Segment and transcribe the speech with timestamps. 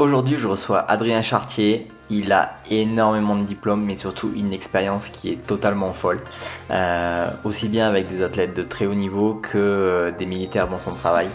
[0.00, 1.86] Aujourd'hui, je reçois Adrien Chartier.
[2.08, 6.22] Il a énormément de diplômes, mais surtout une expérience qui est totalement folle.
[6.70, 10.78] Euh, aussi bien avec des athlètes de très haut niveau que euh, des militaires dans
[10.78, 11.28] son travail.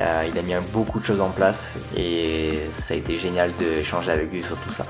[0.00, 4.10] Euh, il a mis beaucoup de choses en place et ça a été génial d'échanger
[4.10, 4.86] avec lui sur tout ça.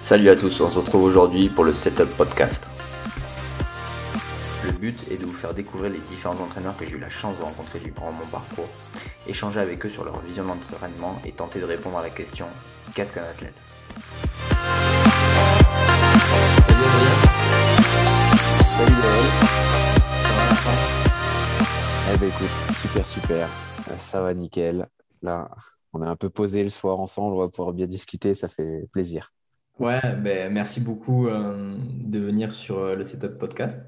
[0.00, 2.70] Salut à tous, on se retrouve aujourd'hui pour le Setup Podcast.
[4.64, 7.36] Le but est de vous faire découvrir les différents entraîneurs que j'ai eu la chance
[7.38, 8.68] de rencontrer durant mon parcours,
[9.28, 12.46] échanger avec eux sur leur vision d'entraînement et tenter de répondre à la question
[12.94, 13.54] qu'est-ce qu'un athlète?
[22.10, 23.48] Eh ben écoute, super super,
[23.98, 24.88] ça va nickel.
[25.22, 25.50] Là,
[25.92, 28.88] on est un peu posé le soir ensemble, on va pouvoir bien discuter, ça fait
[28.92, 29.32] plaisir.
[29.78, 33.86] Ouais, ben, merci beaucoup euh, de venir sur euh, le Setup Podcast.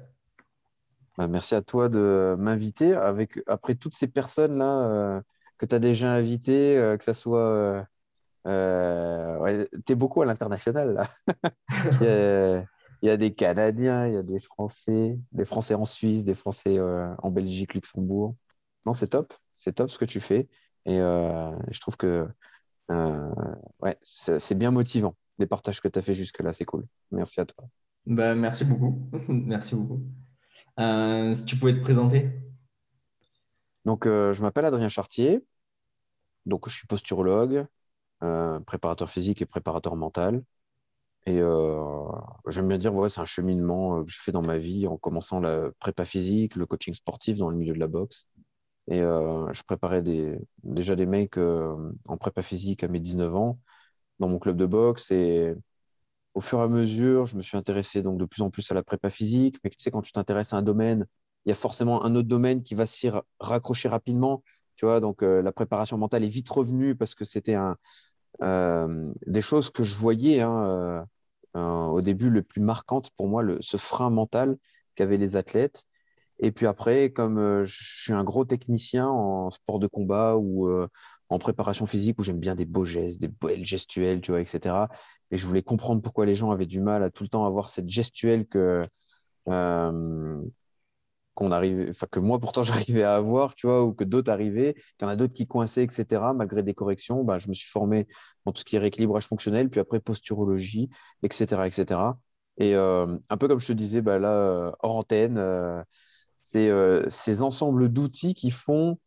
[1.17, 2.93] Bah, merci à toi de m'inviter.
[2.93, 5.21] Avec, après toutes ces personnes-là euh,
[5.61, 7.85] que tu as déjà invitées, euh, que ce soit.
[8.47, 11.09] Euh, tu es beaucoup à l'international, là.
[13.03, 16.33] il, y a, des Canadiens, il y a des Français, des Français en Suisse, des
[16.33, 18.35] Français en Belgique, Luxembourg.
[18.87, 19.35] Non, c'est top.
[19.53, 20.49] C'est top ce que tu fais.
[20.87, 22.27] Et je trouve que
[22.89, 26.53] ouais, c'est bien motivant, les partages que tu as fait jusque-là.
[26.53, 26.85] C'est cool.
[27.11, 27.65] Merci à toi.
[28.07, 29.07] Bah, merci beaucoup.
[29.29, 30.01] merci beaucoup.
[30.79, 32.31] Euh, si tu pouvais te présenter.
[33.85, 35.43] Donc, euh, je m'appelle Adrien Chartier.
[36.45, 37.65] Donc, je suis posturologue,
[38.23, 40.43] euh, préparateur physique et préparateur mental.
[41.27, 41.39] Et
[42.47, 45.39] j'aime bien dire, ouais, c'est un cheminement que je fais dans ma vie en commençant
[45.39, 48.27] la prépa physique, le coaching sportif dans le milieu de la boxe.
[48.89, 50.03] Et je préparais
[50.63, 53.59] déjà des mecs en prépa physique à mes 19 ans
[54.19, 55.11] dans mon club de boxe.
[55.11, 55.55] Et
[56.33, 58.75] au fur et à mesure, je me suis intéressé donc de plus en plus à
[58.75, 59.57] la prépa physique.
[59.63, 61.05] Mais tu sais, quand tu t'intéresses à un domaine,
[61.45, 64.43] il y a forcément un autre domaine qui va s'y raccrocher rapidement.
[64.81, 67.77] Tu vois, donc euh, la préparation mentale est vite revenue parce que c'était un,
[68.41, 71.05] euh, des choses que je voyais hein,
[71.55, 74.57] euh, au début le plus marquante pour moi, le, ce frein mental
[74.95, 75.83] qu'avaient les athlètes.
[76.39, 80.67] Et puis après, comme je suis un gros technicien en sport de combat ou
[81.29, 84.89] en préparation physique où j'aime bien des beaux gestes, des belles gestuelles, tu vois, etc.
[85.29, 87.69] Et je voulais comprendre pourquoi les gens avaient du mal à tout le temps avoir
[87.69, 88.81] cette gestuelle que
[91.33, 94.73] qu'on arrive, enfin que moi pourtant j'arrivais à avoir, tu vois, ou que d'autres arrivaient,
[94.73, 96.33] qu'il y en a d'autres qui coinçaient, etc.
[96.35, 98.07] Malgré des corrections, bah, je me suis formé
[98.45, 100.89] dans tout ce qui est rééquilibrage fonctionnel, puis après posturologie,
[101.23, 102.01] etc., etc.
[102.57, 105.39] Et euh, un peu comme je te disais, bah, là euh, hors antenne,
[106.41, 106.69] c'est
[107.09, 108.97] ces ensembles d'outils qui font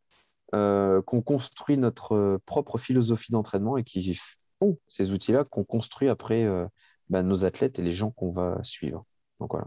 [0.54, 4.16] euh, qu'on construit notre euh, propre philosophie d'entraînement et qui
[4.60, 6.64] font ces outils-là qu'on construit après euh,
[7.08, 9.04] bah, nos athlètes et les gens qu'on va suivre.
[9.40, 9.66] Donc voilà.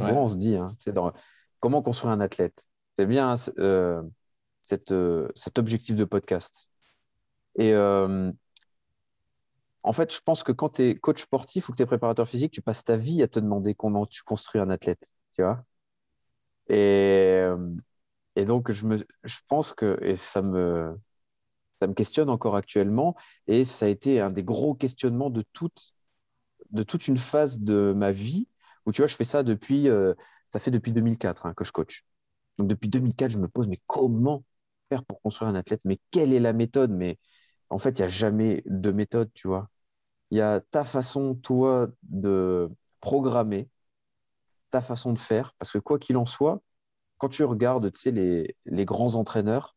[0.00, 1.12] On se dit, hein, dans...
[1.60, 2.64] comment construire un athlète
[2.96, 3.36] C'est bien
[4.62, 6.68] cet objectif de podcast.
[7.58, 8.32] Et en
[9.92, 12.52] fait, je pense que quand tu es coach sportif ou que tu es préparateur physique,
[12.52, 15.12] tu passes ta vie à te demander comment tu construis un athlète.
[15.32, 15.64] Tu vois
[16.68, 17.46] et,
[18.34, 20.98] et donc, je, me, je pense que, et ça me,
[21.80, 25.92] ça me questionne encore actuellement, et ça a été un des gros questionnements de toute,
[26.70, 28.48] de toute une phase de ma vie,
[28.92, 30.14] tu vois, je fais ça depuis, euh,
[30.48, 32.04] ça fait depuis 2004 hein, que je coach.
[32.58, 34.44] Donc, depuis 2004, je me pose, mais comment
[34.88, 35.80] faire pour construire un athlète?
[35.84, 36.90] Mais quelle est la méthode?
[36.92, 37.18] Mais
[37.70, 39.70] en fait, il n'y a jamais de méthode, tu vois.
[40.30, 42.70] Il y a ta façon, toi, de
[43.00, 43.68] programmer,
[44.70, 46.62] ta façon de faire, parce que quoi qu'il en soit,
[47.18, 49.76] quand tu regardes tu sais, les, grands entraîneurs,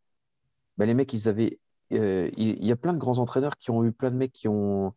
[0.77, 1.59] bah, les mecs, ils avaient.
[1.93, 4.47] Euh, il y, a plein de grands entraîneurs qui ont eu plein de mecs qui
[4.47, 4.93] ont,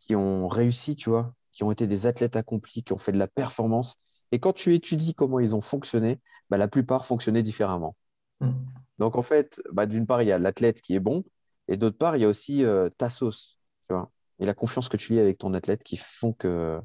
[0.00, 3.18] qui ont réussi, tu vois, qui ont été des athlètes accomplis, qui ont fait de
[3.18, 3.96] la performance.
[4.32, 6.20] Et quand tu étudies comment ils ont fonctionné,
[6.50, 7.96] bah, la plupart fonctionnaient différemment.
[8.40, 8.52] Hmm.
[8.98, 11.24] Donc en fait, bah, d'une part, il y a l'athlète qui est bon,
[11.68, 14.88] et d'autre part, il y a aussi euh, ta sauce, tu vois, et la confiance
[14.88, 16.80] que tu lis avec ton athlète qui font que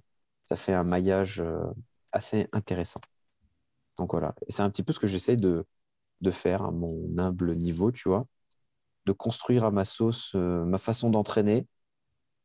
[0.46, 1.60] ça fait un maillage euh,
[2.12, 3.02] assez intéressant.
[3.98, 4.34] Donc voilà.
[4.48, 5.66] Et c'est un petit peu ce que j'essaye de,
[6.32, 8.26] faire à mon humble niveau, tu vois,
[9.06, 11.68] de construire à ma sauce euh, ma façon d'entraîner.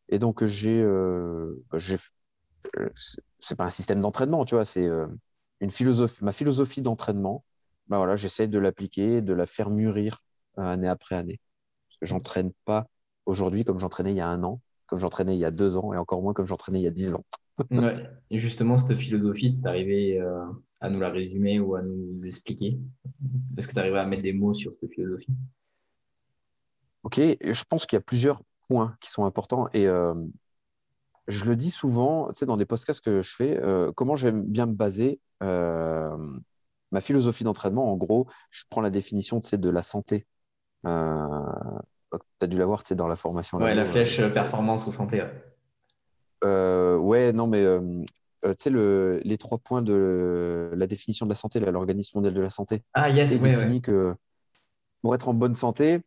[0.08, 1.78] Et donc j'ai, euh, bah,
[2.76, 2.88] euh,
[3.38, 4.88] c'est pas un système d'entraînement, tu vois, c'est
[5.60, 7.44] une philosophie, ma philosophie d'entraînement.
[7.88, 10.22] Bah voilà, j'essaie de l'appliquer, de la faire mûrir
[10.56, 11.40] année après année.
[11.88, 12.86] Parce que j'entraîne pas
[13.26, 15.92] aujourd'hui comme j'entraînais il y a un an, comme j'entraînais il y a deux ans,
[15.92, 17.24] et encore moins comme j'entraînais il y a dix ans.
[17.70, 18.06] ouais.
[18.30, 20.20] Et justement, cette philosophie, c'est arrivé
[20.84, 22.78] à nous la résumer ou à nous expliquer?
[23.56, 25.32] Est-ce que tu arrives à mettre des mots sur cette philosophie?
[27.04, 30.14] Ok, je pense qu'il y a plusieurs points qui sont importants et euh,
[31.26, 34.42] je le dis souvent, tu sais, dans des podcasts que je fais, euh, comment j'aime
[34.44, 36.16] bien me baser euh,
[36.90, 37.90] ma philosophie d'entraînement.
[37.90, 40.26] En gros, je prends la définition de la santé.
[40.84, 43.58] Tu as dû l'avoir, tu sais, dans la formation.
[43.58, 45.22] Ouais, la flèche performance ou santé.
[45.22, 46.96] ouais.
[46.96, 47.64] Ouais, non, mais
[48.42, 52.40] tu sais, le, les trois points de la définition de la santé, l'Organisme mondial de
[52.42, 54.14] la santé, Ah, yes, il ouais, que
[55.00, 56.02] pour être en bonne santé,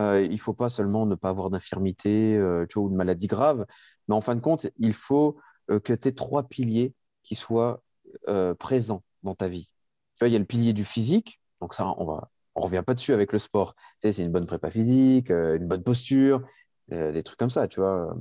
[0.00, 3.66] euh, il faut pas seulement ne pas avoir d'infirmité euh, ou de maladie grave,
[4.08, 5.38] mais en fin de compte, il faut
[5.70, 7.82] euh, que tu aies trois piliers qui soient
[8.28, 9.70] euh, présents dans ta vie.
[10.18, 12.94] Tu il y a le pilier du physique, donc ça, on va, on revient pas
[12.94, 13.74] dessus avec le sport.
[14.00, 16.42] C'est une bonne prépa physique, une bonne posture,
[16.88, 18.14] des trucs comme ça, tu vois.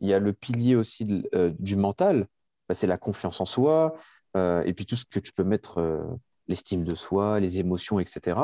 [0.00, 1.24] Il y a le pilier aussi
[1.58, 2.28] du mental,
[2.68, 3.94] Bah, c'est la confiance en soi,
[4.34, 6.08] et puis tout ce que tu peux mettre,
[6.46, 8.38] l'estime de soi, les émotions, etc.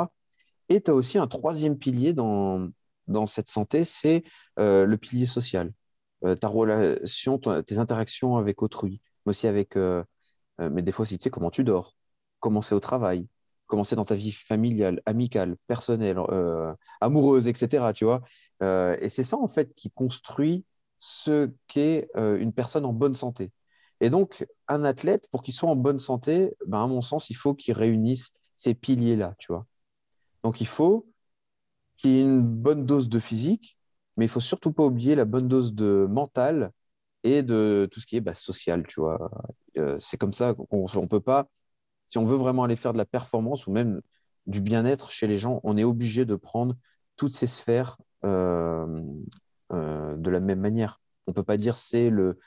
[0.71, 2.71] Et tu as aussi un troisième pilier dans,
[3.09, 4.25] dans cette santé, c'est
[4.59, 5.73] euh, le pilier social.
[6.25, 10.05] Euh, ta relation, tes interactions avec autrui, mais aussi avec, euh,
[10.59, 11.97] mais des fois aussi, tu sais, comment tu dors,
[12.41, 13.27] comment c'est au travail,
[13.67, 16.19] comment c'est dans ta vie familiale, amicale, personnelle,
[17.01, 17.93] amoureuse, etc.
[17.95, 18.23] Tu vois?
[19.01, 20.65] Et c'est ça, en fait, qui construit
[20.99, 23.51] ce qu'est une personne en bonne santé.
[24.03, 27.35] Et donc, un athlète, pour qu'il soit en bonne santé, ben, à mon sens, il
[27.35, 29.65] faut qu'il réunisse ces piliers-là, tu vois.
[30.43, 31.07] Donc, il faut
[32.03, 33.79] qu'il y une bonne dose de physique,
[34.17, 36.73] mais il faut surtout pas oublier la bonne dose de mental
[37.25, 39.31] et de tout ce qui est bah, social, tu vois.
[39.79, 41.49] Euh, c'est comme ça qu'on on peut pas,
[42.07, 44.01] si on veut vraiment aller faire de la performance ou même
[44.47, 46.77] du bien-être chez les gens, on est obligé de prendre
[47.17, 49.03] toutes ces sphères euh,
[49.73, 51.01] euh, de la même manière.
[51.27, 52.39] On peut pas dire c'est le,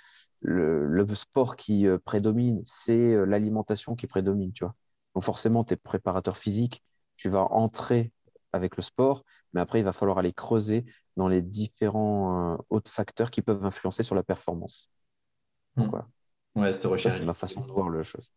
[0.42, 4.76] le, le sport qui prédomine, c'est l'alimentation qui prédomine, tu vois.
[5.16, 6.84] Donc forcément, tu es préparateur physique,
[7.16, 8.12] tu vas entrer
[8.52, 9.24] avec le sport,
[9.56, 10.86] mais après, il va falloir aller creuser
[11.18, 14.92] dans les différents euh, autres facteurs qui peuvent influencer sur la performance.
[15.78, 15.92] Donc Hmm.
[15.92, 16.08] voilà,
[16.56, 17.22] Ouais, cette ça recherche.
[17.22, 18.32] c'est ma façon de voir la chose.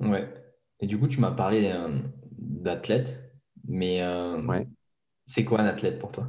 [0.00, 0.28] Ouais.
[0.80, 1.88] Et du coup, tu m'as parlé euh,
[2.32, 3.22] d'athlète,
[3.68, 4.66] mais euh, Ouais.
[5.26, 6.28] c'est quoi un athlète pour toi?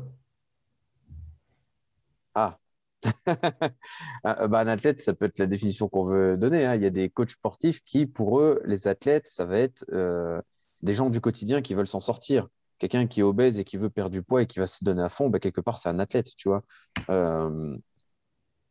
[2.36, 2.58] Ah,
[4.24, 6.66] Ah, bah, un athlète, ça peut être la définition qu'on veut donner.
[6.66, 6.76] hein.
[6.76, 10.42] Il y a des coachs sportifs qui, pour eux, les athlètes, ça va être euh,
[10.82, 12.48] des gens du quotidien qui veulent s'en sortir.
[12.82, 15.04] Quelqu'un qui est obèse et qui veut perdre du poids et qui va se donner
[15.04, 16.64] à fond, bah, quelque part, c'est un athlète, tu vois.
[17.12, 17.78] Euh,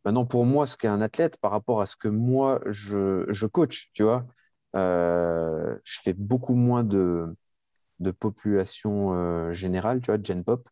[0.04, 3.46] maintenant, pour moi, ce qu'est un athlète par rapport à ce que moi, je, je
[3.46, 4.26] coach, tu vois,
[4.76, 7.36] euh, je fais beaucoup moins de,
[8.00, 10.68] de population euh, générale, tu vois, de Gen Pop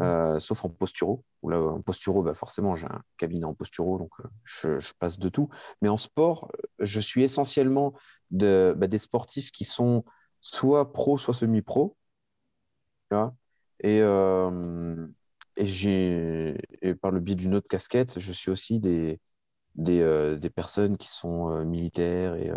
[0.00, 1.24] euh, sauf en posturo.
[1.42, 4.12] Où là, en posturo, bah forcément, j'ai un cabinet en posturo, donc
[4.44, 5.50] je, je passe de tout.
[5.82, 7.94] Mais en sport, je suis essentiellement
[8.30, 10.04] de, bah, des sportifs qui sont
[10.40, 11.96] soit pro, soit semi-pro.
[13.80, 15.06] Et, euh,
[15.56, 16.56] et, j'ai,
[17.00, 19.20] par le biais d'une autre casquette, je suis aussi des,
[19.74, 22.50] des, euh, des personnes qui sont euh, militaires et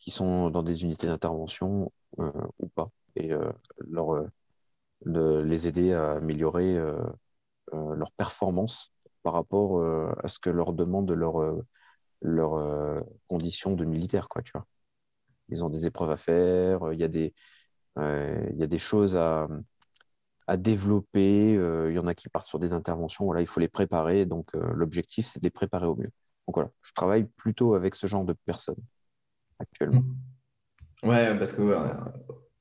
[0.00, 2.90] qui sont dans des unités d'intervention ou pas.
[3.16, 3.30] Et
[3.78, 4.24] leur,
[5.04, 6.76] les aider à améliorer
[7.72, 9.82] leur performance par rapport
[10.22, 11.56] à ce que leur demande leur,
[12.20, 14.66] leur condition de militaire, quoi, tu vois.
[15.48, 17.08] Ils ont des épreuves à faire, il y a
[17.96, 19.46] y a des choses à,
[20.46, 23.60] à développer, euh, il y en a qui partent sur des interventions, voilà, il faut
[23.60, 26.10] les préparer, donc euh, l'objectif, c'est de les préparer au mieux.
[26.46, 28.76] Donc voilà, je travaille plutôt avec ce genre de personnes
[29.60, 30.04] actuellement.
[31.02, 31.94] Ouais, parce que, euh,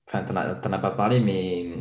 [0.08, 1.76] enfin, t'en as, t'en as pas parlé, mais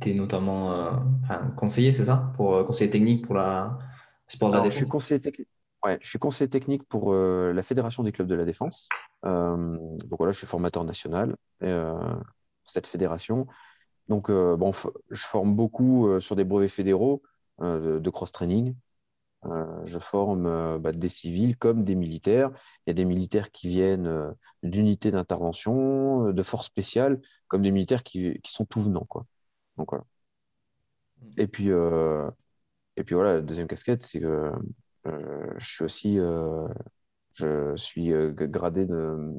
[0.00, 0.92] tu es notamment euh,
[1.24, 2.32] enfin, conseiller, c'est ça?
[2.36, 3.78] Pour euh, conseiller technique pour la
[4.28, 4.86] sport de la Alors, je suis défense?
[4.86, 5.48] conseiller technique.
[5.84, 8.88] Ouais, je suis conseiller technique pour euh, la Fédération des clubs de la défense.
[9.22, 13.46] Donc voilà, je suis formateur national pour cette fédération.
[14.08, 14.72] Donc euh, bon,
[15.10, 17.22] je forme beaucoup euh, sur des brevets fédéraux
[17.60, 18.74] euh, de, de cross-training.
[19.84, 22.50] Je forme bah, des civils comme des militaires.
[22.86, 24.34] Il y a des militaires qui viennent
[24.64, 29.26] d'unités d'intervention, de forces spéciales, comme des militaires qui, qui sont tout venants, quoi.
[29.76, 30.04] Donc voilà.
[31.36, 32.30] Et puis, euh,
[32.96, 34.52] et puis voilà, la deuxième casquette, c'est que
[35.06, 36.68] euh, je suis aussi, euh,
[37.32, 39.32] je suis gradé de,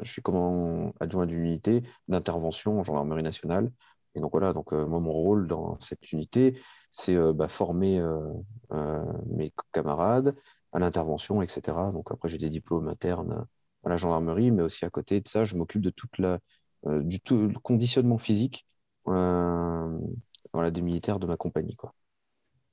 [0.00, 3.72] je suis comment adjoint d'unité d'intervention en gendarmerie nationale.
[4.16, 6.58] Et donc voilà, donc euh, moi mon rôle dans cette unité,
[6.90, 10.34] c'est euh, bah, former euh, mes camarades
[10.72, 11.92] à l'intervention, etc.
[11.92, 13.46] Donc après j'ai des diplômes internes
[13.84, 16.40] à la gendarmerie, mais aussi à côté de ça, je m'occupe de toute la,
[16.84, 18.66] du tout le conditionnement physique
[19.04, 21.94] voilà, des militaires de ma compagnie, quoi.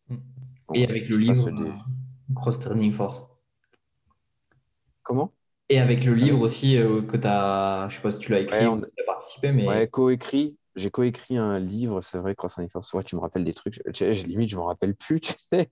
[0.07, 0.15] Mm.
[0.67, 1.71] Donc Et avec le livre des...
[2.35, 3.27] Cross Training Force.
[5.03, 5.33] Comment?
[5.69, 6.45] Et avec le livre Avec?
[6.45, 8.79] aussi euh, que tu as, je sais pas si tu l'as écrit on...
[8.79, 10.57] tu as participé, mais ouais, coécrit.
[10.75, 12.93] J'ai coécrit un livre, c'est vrai, Cross and Force.
[12.93, 13.81] Ouais, tu me rappelles des trucs.
[13.93, 15.71] Je, je- limite, je me rappelle plus, tu sais.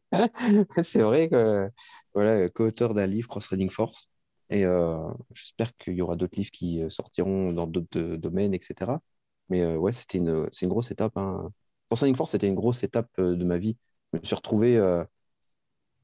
[0.83, 1.69] C'est vrai que,
[2.13, 4.09] voilà, co-auteur d'un livre, Cross Trading Force.
[4.49, 4.97] Et euh,
[5.33, 9.01] j'espère qu'il y aura d'autres livres qui euh, sortiront dans d'autres euh, domaines, etc.
[9.49, 11.49] Mais euh, ouais, c'était une, une grosse étape, hein.
[11.89, 13.77] pour Sonic Force, c'était une grosse étape de ma vie.
[14.13, 14.77] Je me suis retrouvé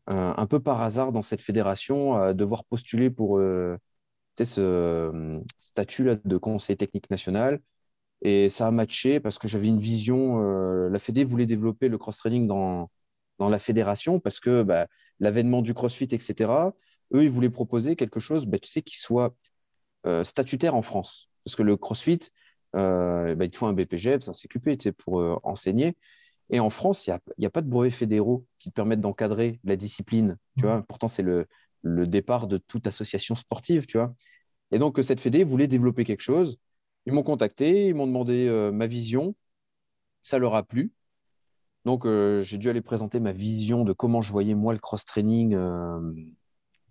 [0.07, 3.39] un peu par hasard dans cette fédération à devoir postuler pour
[4.43, 7.59] ce statut de conseiller technique national.
[8.21, 10.39] Et ça a matché parce que j'avais une vision.
[10.89, 12.89] la Fédé voulait développer le cross-training dans,
[13.39, 14.88] dans la fédération parce que bah,
[15.19, 16.51] l'avènement du CrossFit, etc.,
[17.13, 19.36] eux, ils voulaient proposer quelque chose bah, tu sais, qui soit
[20.05, 21.29] euh, statutaire en France.
[21.43, 22.19] Parce que le CrossFit,
[22.75, 25.95] euh, bah, il te faut un BPGEPS, un CQP tu sais, pour euh, enseigner.
[26.50, 29.75] Et en France, il n'y a, pas de brevets fédéraux qui te permettent d'encadrer la
[29.75, 30.38] discipline.
[30.57, 31.45] Tu vois Pourtant, c'est le,
[31.81, 33.86] le, départ de toute association sportive.
[33.86, 34.13] Tu vois
[34.71, 36.57] et donc, cette fédé voulait développer quelque chose.
[37.07, 39.35] Ils m'ont contacté, ils m'ont demandé ma vision.
[40.21, 40.93] Ça leur a plu.
[41.85, 45.55] Donc, j'ai dû aller présenter ma vision de comment je voyais moi le cross-training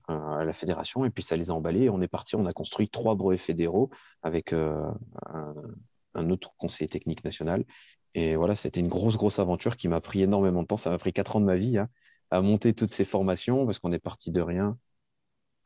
[0.08, 1.04] à la fédération.
[1.04, 1.88] Et puis ça les a emballés.
[1.88, 3.90] on est parti, on a construit trois brevets fédéraux
[4.22, 4.90] avec euh,
[6.14, 7.64] un, autre conseiller technique national.
[8.14, 10.76] Et voilà, c'était une grosse, grosse aventure qui m'a pris énormément de temps.
[10.76, 11.88] Ça m'a pris quatre ans de ma vie hein,
[12.30, 14.78] à monter toutes ces formations parce qu'on est parti de rien.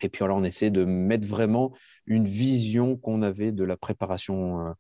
[0.01, 1.73] Et puis alors, on essaie de mettre vraiment
[2.07, 4.73] une vision qu'on avait de la préparation, euh,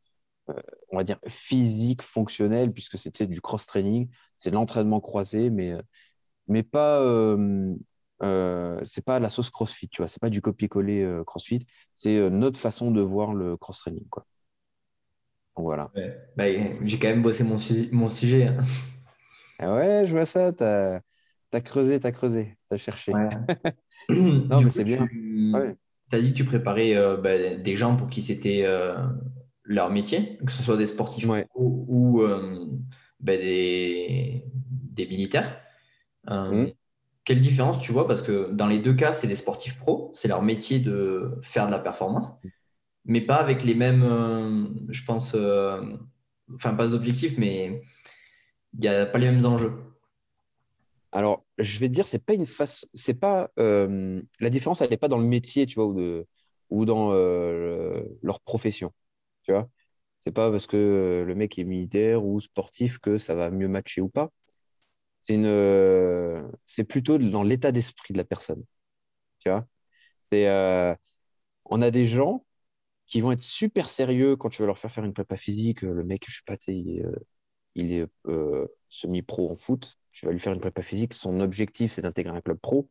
[0.50, 0.60] euh,
[0.90, 4.08] on va dire, physique, fonctionnelle, puisque c'était du cross-training,
[4.38, 5.74] c'est de l'entraînement croisé, mais,
[6.48, 7.00] mais pas,
[8.22, 12.18] euh, c'est pas la sauce CrossFit, tu vois, c'est pas du copier-coller euh, CrossFit, c'est
[12.18, 14.26] euh, notre façon de voir le cross-training, quoi.
[15.56, 15.90] voilà.
[16.36, 16.44] Bah,
[16.84, 17.56] j'ai quand même bossé mon,
[17.92, 18.48] mon sujet.
[18.48, 18.58] Hein.
[19.58, 23.12] Ah ouais, je vois ça, tu as, creusé, tu as creusé, tu as cherché.
[24.09, 25.07] Non, mais c'est bien.
[25.09, 28.64] Tu as dit que tu préparais bah, des gens pour qui c'était
[29.64, 32.23] leur métier, que ce soit des sportifs ou,
[33.21, 35.61] bah, des, des, militaires.
[36.26, 36.66] Mmh
[37.30, 38.09] quelle différence tu vois?
[38.09, 41.66] Parce que dans les deux cas, c'est des sportifs pros, c'est leur métier de faire
[41.66, 42.33] de la performance,
[43.04, 45.80] mais pas avec les mêmes, euh, je pense, euh,
[46.54, 47.83] enfin pas d'objectifs, mais
[48.75, 49.73] il n'y a pas les mêmes enjeux.
[51.12, 54.90] Alors, je vais te dire, c'est pas une face, c'est pas euh, la différence, elle
[54.90, 56.26] n'est pas dans le métier, tu vois, ou, de,
[56.70, 57.12] ou dans
[58.22, 58.92] leur profession,
[59.42, 59.68] tu vois.
[60.20, 64.00] C'est pas parce que le mec est militaire ou sportif que ça va mieux matcher
[64.02, 64.30] ou pas
[65.20, 66.48] c'est euh,
[66.88, 68.64] plutôt dans l'état d'esprit de la personne.
[70.34, 70.94] Euh,
[71.66, 72.46] on a des gens
[73.06, 75.82] qui vont être super sérieux quand tu vas leur faire faire une prépa physique.
[75.82, 79.98] Le mec, je sais pas, il est, euh, semi-pro en foot.
[80.20, 81.14] Tu vas lui faire une prépa physique.
[81.14, 82.90] Son objectif, c'est d'intégrer un club pro.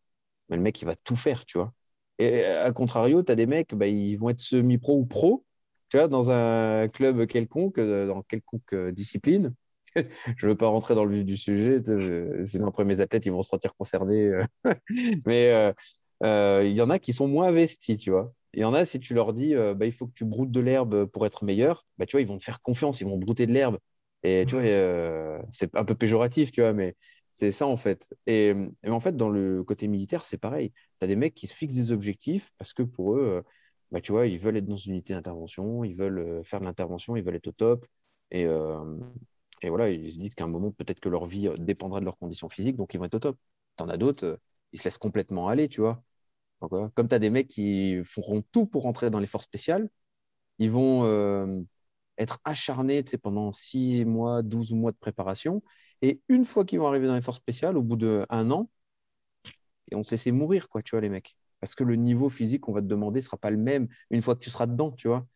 [0.50, 1.74] Mais le mec, il va tout faire, tu vois.
[2.18, 5.46] Et à contrario, tu as des mecs, bah, ils vont être semi-pro ou pro,
[5.90, 9.54] tu vois, dans un club quelconque, dans quelconque discipline.
[9.96, 11.82] je ne veux pas rentrer dans le vif du sujet,
[12.46, 14.26] sinon après mes athlètes ils vont se sentir concernés.
[14.26, 14.44] Euh.
[15.28, 15.72] Mais euh,
[16.24, 18.34] euh, il y en a qui sont moins investis, tu vois.
[18.56, 20.62] Il y en a, si tu leur dis, bah, il faut que tu broutes de
[20.62, 23.46] l'herbe pour être meilleur, bah, tu vois, ils vont te faire confiance, ils vont brouter
[23.46, 23.78] de l'herbe.
[24.24, 24.64] Et tu vois,
[25.52, 26.96] c'est un peu péjoratif, tu vois, mais
[27.32, 28.08] c'est ça en fait.
[28.28, 28.54] Et,
[28.88, 30.72] en fait, dans le côté militaire, c'est pareil.
[31.00, 33.44] Tu as des mecs qui se fixent des objectifs parce que pour eux,
[33.92, 37.16] bah, tu vois, ils veulent être dans une unité d'intervention, ils veulent faire de l'intervention,
[37.16, 37.86] ils veulent être au top.
[38.32, 38.46] Et,
[39.62, 42.06] et voilà, ils se disent qu'à un moment, peut-être que leur vie euh, dépendra de
[42.06, 43.38] leurs conditions physiques, donc ils vont être au top.
[43.76, 44.38] T'en as d'autres, euh,
[44.72, 46.04] ils se laissent complètement aller, tu vois.
[46.60, 49.90] Comme tu as des mecs qui feront tout pour rentrer dans les forces spéciales,
[50.60, 51.62] ils vont euh,
[52.18, 55.64] être acharnés pendant 6 mois, 12 mois de préparation.
[56.02, 58.70] Et une fois qu'ils vont arriver dans les forces spéciales, au bout d'un an,
[59.92, 61.36] et on se laisser mourir, quoi, tu vois, les mecs.
[61.60, 64.22] Parce que le niveau physique qu'on va te demander ne sera pas le même une
[64.22, 65.28] fois que tu seras dedans, tu vois.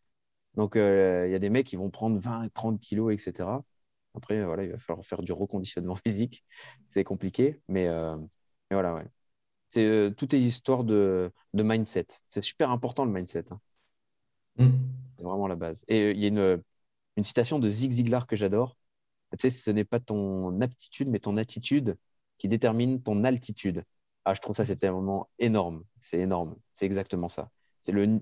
[0.55, 3.63] Donc, il y a des mecs qui vont prendre 20, 30 kilos, etc.
[4.15, 6.45] Après, voilà, il va falloir faire du reconditionnement physique.
[6.89, 8.17] C'est compliqué, mais, euh,
[8.71, 9.07] voilà, ouais.
[9.69, 12.07] C'est, euh, tout est histoire de, de mindset.
[12.27, 13.45] C'est super important le mindset.
[13.51, 13.59] Hein.
[14.57, 14.69] Mm.
[15.17, 15.83] C'est vraiment la base.
[15.87, 16.63] Et euh, il y a une,
[17.17, 18.77] une, citation de Zig Ziglar que j'adore.
[19.37, 21.97] Tu sais, ce n'est pas ton aptitude, mais ton attitude
[22.37, 23.83] qui détermine ton altitude.
[24.25, 25.83] Ah, je trouve ça, un moment énorme.
[25.99, 26.55] C'est énorme.
[26.71, 27.49] C'est exactement ça.
[27.81, 28.21] C'est le.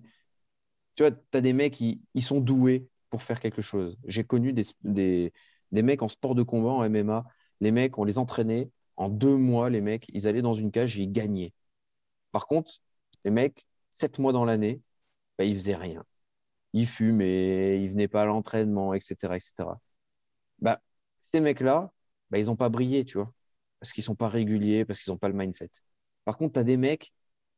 [0.95, 3.97] Tu vois, tu as des mecs, qui ils sont doués pour faire quelque chose.
[4.05, 5.33] J'ai connu des,
[5.71, 7.25] mecs en sport de combat, en MMA,
[7.61, 8.71] les mecs, on les entraînait.
[8.97, 11.53] En deux mois, les mecs, ils allaient dans une cage et ils gagnaient.
[12.31, 12.73] Par contre,
[13.25, 14.81] les mecs, sept mois dans l'année,
[15.37, 16.05] bah, ils faisaient rien.
[16.73, 19.69] Ils fumaient, ils venaient pas à l'entraînement, etc., etc.
[21.33, 21.91] ces mecs-là,
[22.29, 23.33] bah, ils n'ont pas brillé, tu vois,
[23.79, 25.69] parce qu'ils sont pas réguliers, parce qu'ils n'ont pas le mindset.
[26.25, 27.13] Par contre, tu as des mecs,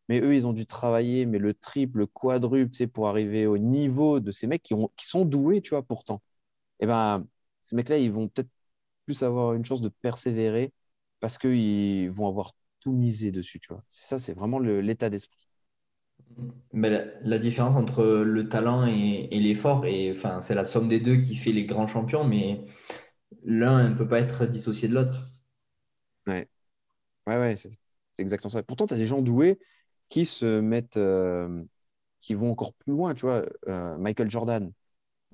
[0.09, 3.47] mais eux, ils ont dû travailler, mais le triple, le quadruple, tu sais, pour arriver
[3.47, 6.21] au niveau de ces mecs qui, ont, qui sont doués, tu vois, pourtant.
[6.79, 7.27] Et eh ben,
[7.63, 8.49] ces mecs-là, ils vont peut-être
[9.05, 10.73] plus avoir une chance de persévérer
[11.19, 13.83] parce qu'ils vont avoir tout misé dessus, tu vois.
[13.89, 15.39] Ça, c'est vraiment l'état d'esprit.
[16.73, 16.89] Mais
[17.21, 21.35] la, différence entre le talent et, l'effort, et enfin, c'est la somme des deux qui
[21.35, 22.65] fait les grands champions, mais
[23.43, 25.25] l'un ne peut pas être dissocié de l'autre.
[26.27, 26.47] Ouais,
[27.27, 27.77] ouais, ouais, c'est
[28.17, 28.63] exactement ça.
[28.63, 29.59] Pourtant, tu as des gens doués
[30.09, 31.63] qui se mettent, euh,
[32.21, 33.43] qui vont encore plus loin, tu vois.
[33.67, 34.71] Euh, Michael Jordan,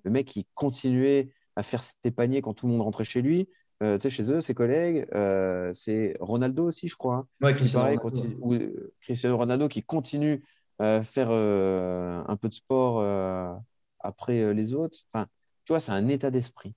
[0.04, 3.50] le mec qui continuait à faire ses paniers quand tout le monde rentrait chez lui.
[3.84, 5.06] Euh, tu sais, chez eux, ses collègues,
[5.74, 7.16] c'est Ronaldo aussi, je crois.
[7.16, 7.28] Hein.
[7.42, 8.22] Ouais, Cristiano pareil, Ronaldo.
[8.22, 10.44] continue- ou, Cristiano Ronaldo qui continue
[10.80, 13.62] à faire un peu de sport
[14.00, 15.00] après les autres.
[15.14, 15.28] Enfin,
[15.66, 16.74] tu vois, c'est un état d'esprit.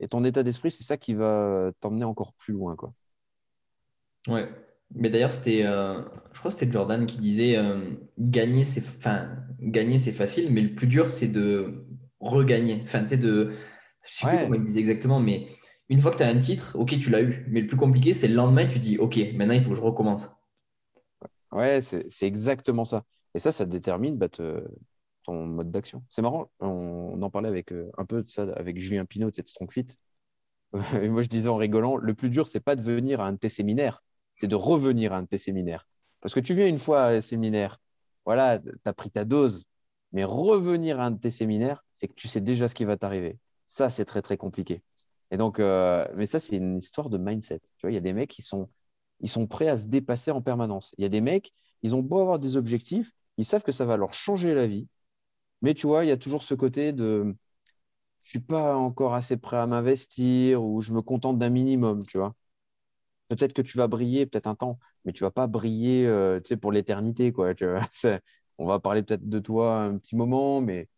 [0.00, 2.92] Et ton état d'esprit, c'est ça qui va t'emmener encore plus loin, quoi.
[4.26, 4.48] Ouais.
[4.94, 6.02] Mais d'ailleurs, c'était, euh,
[6.32, 9.28] je crois que c'était Jordan qui disait euh, gagner, c'est, enfin,
[9.60, 11.84] gagner, c'est facile, mais le plus dur, c'est de
[12.20, 12.80] regagner.
[12.82, 13.52] Enfin, tu sais, de,
[14.02, 15.48] je sais plus comment il disait exactement, mais
[15.90, 17.44] une fois que tu as un titre, ok, tu l'as eu.
[17.48, 19.80] Mais le plus compliqué, c'est le lendemain, tu dis, ok, maintenant, il faut que je
[19.82, 20.28] recommence.
[21.52, 23.04] ouais, c'est c'est exactement ça.
[23.34, 24.64] Et ça, ça détermine bah, te-
[25.34, 26.02] mode d'action.
[26.08, 29.34] C'est marrant, on, en parlait avec euh, un peu de ça avec Julien Pinot de
[29.34, 29.86] cette Strong Fit.
[31.02, 33.32] Et moi, je disais en rigolant, le plus dur, c'est pas de venir à un
[33.32, 34.02] de tes séminaires,
[34.36, 35.86] c'est de revenir à un de tes séminaires.
[36.20, 37.80] Parce que tu viens une fois à un séminaire,
[38.24, 39.66] voilà, tu as pris ta dose,
[40.12, 42.96] mais revenir à un de tes séminaires, c'est que tu sais déjà ce qui va
[42.96, 43.38] t'arriver.
[43.66, 44.82] Ça, c'est très, très compliqué.
[45.30, 47.60] Et donc, euh, mais ça, c'est une histoire de mindset.
[47.60, 48.68] Tu vois, il y a des mecs qui sont,
[49.20, 50.94] ils sont prêts à se dépasser en permanence.
[50.98, 53.84] Il y a des mecs, ils ont beau avoir des objectifs, ils savent que ça
[53.84, 54.88] va leur changer la vie,
[55.62, 57.34] mais tu vois, il y a toujours ce côté de
[58.24, 62.18] je suis pas encore assez prêt à m'investir ou je me contente d'un minimum, tu
[62.18, 62.34] vois.
[63.28, 66.72] Peut-être que tu vas briller peut-être un temps, mais tu vas pas briller, euh, pour
[66.72, 67.52] l'éternité, quoi.
[68.58, 70.88] On va parler peut-être de toi un petit moment, mais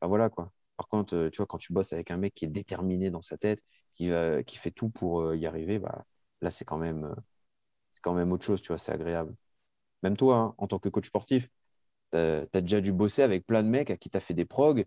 [0.00, 0.52] bah, voilà, quoi.
[0.76, 3.22] Par contre, euh, tu vois, quand tu bosses avec un mec qui est déterminé dans
[3.22, 3.62] sa tête,
[3.94, 6.06] qui va, qui fait tout pour euh, y arriver, bah,
[6.42, 7.14] là, c'est quand même,
[8.02, 9.34] quand même autre chose, tu vois, c'est agréable.
[10.02, 11.48] Même toi, hein, en tant que coach sportif,
[12.12, 14.44] tu as, déjà dû bosser avec plein de mecs à qui tu as fait des
[14.44, 14.86] progs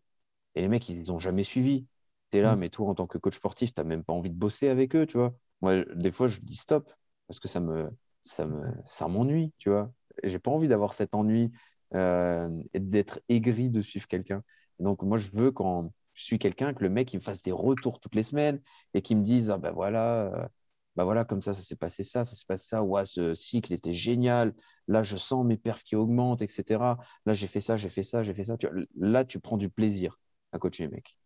[0.55, 1.87] et les mecs, ils n'ont jamais suivi.
[2.31, 4.29] Tu es là, mais toi, en tant que coach sportif, tu n'as même pas envie
[4.29, 5.35] de bosser avec eux, tu vois.
[5.61, 6.91] Moi, des fois, je dis stop
[7.27, 7.89] parce que ça me,
[8.21, 9.91] ça me, ça m'ennuie, tu vois.
[10.23, 11.51] J'ai pas envie d'avoir cet ennui
[11.93, 14.43] euh, et d'être aigri de suivre quelqu'un.
[14.79, 17.51] Donc, moi, je veux quand je suis quelqu'un que le mec, il me fasse des
[17.51, 18.61] retours toutes les semaines
[18.93, 20.47] et qu'il me dise, ah ben voilà, euh,
[20.95, 22.83] bah voilà, comme ça, ça s'est passé ça, ça s'est passé ça.
[22.83, 24.53] Ouais, ce cycle était génial.
[24.87, 26.97] Là, je sens mes perfs qui augmentent, etc.
[27.25, 28.57] Là, j'ai fait ça, j'ai fait ça, j'ai fait ça.
[28.57, 30.19] Tu là, tu prends du plaisir
[30.51, 31.17] à coacher les mecs.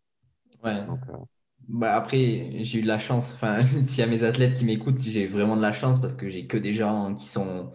[0.64, 0.86] Ouais.
[0.88, 1.18] Donc, euh,
[1.68, 3.34] Bah après, j'ai eu de la chance.
[3.36, 6.30] Enfin, s'il y a mes athlètes qui m'écoutent, j'ai vraiment de la chance parce que
[6.30, 7.74] j'ai que des gens qui sont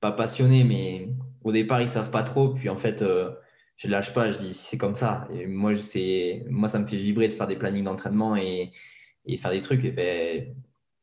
[0.00, 1.10] pas passionnés, mais
[1.44, 2.54] au départ, ils savent pas trop.
[2.54, 3.32] Puis en fait, euh,
[3.76, 4.30] je lâche pas.
[4.30, 5.28] Je dis, c'est comme ça.
[5.32, 5.72] Et moi,
[6.50, 8.72] moi, ça me fait vibrer de faire des plannings d'entraînement et,
[9.26, 9.84] et faire des trucs.
[9.84, 10.54] Et ben,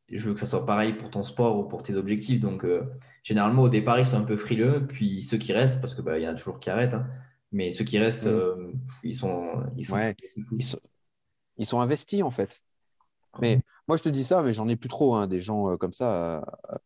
[0.10, 2.40] je veux que ça soit pareil pour ton sport ou pour tes objectifs.
[2.40, 2.84] Donc, euh,
[3.24, 4.88] généralement, au départ, ils sont un peu frileux.
[4.88, 7.08] Puis ceux qui restent, parce que bah, y en a toujours qui arrêtent, hein,
[7.52, 8.72] mais ceux qui restent, mm, euh,
[9.04, 10.16] ils sont, ils sont ouais,
[10.48, 10.56] fous.
[10.58, 10.80] ils sont,
[11.58, 12.62] ils sont investis en fait.
[13.42, 15.78] Mais moi, je te dis ça, mais j'en ai plus trop, hein, des gens euh,
[15.78, 16.80] comme ça, à,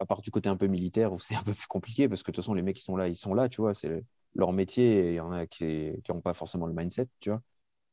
[0.00, 2.30] à part du côté un peu militaire où c'est un peu plus compliqué parce que
[2.30, 4.52] de toute façon, les mecs qui sont là, ils sont là, tu vois, c'est leur
[4.52, 7.42] métier et il y en a qui n'ont pas forcément le mindset, tu vois.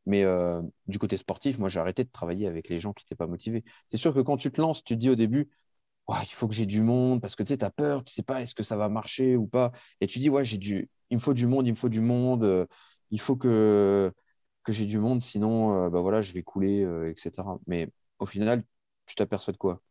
[0.05, 3.15] Mais euh, du côté sportif, moi, j'ai arrêté de travailler avec les gens qui n'étaient
[3.15, 3.63] pas motivés.
[3.87, 5.49] C'est sûr que quand tu te lances, tu te dis au début,
[6.07, 8.21] Ouais, il faut que j'ai du monde parce que tu sais, as peur, tu sais
[8.23, 9.71] pas est-ce que ça va marcher ou pas.
[10.01, 10.89] Et tu dis, ouais, j'ai du...
[11.09, 12.65] il me faut du monde, il me faut du monde, euh,
[13.09, 14.13] il faut que,
[14.63, 17.59] que j'ai du monde, sinon, euh, bah voilà, je vais couler, etc.
[17.67, 17.89] Mais
[18.19, 18.63] au final,
[19.07, 19.81] tu t'aperçois de quoi?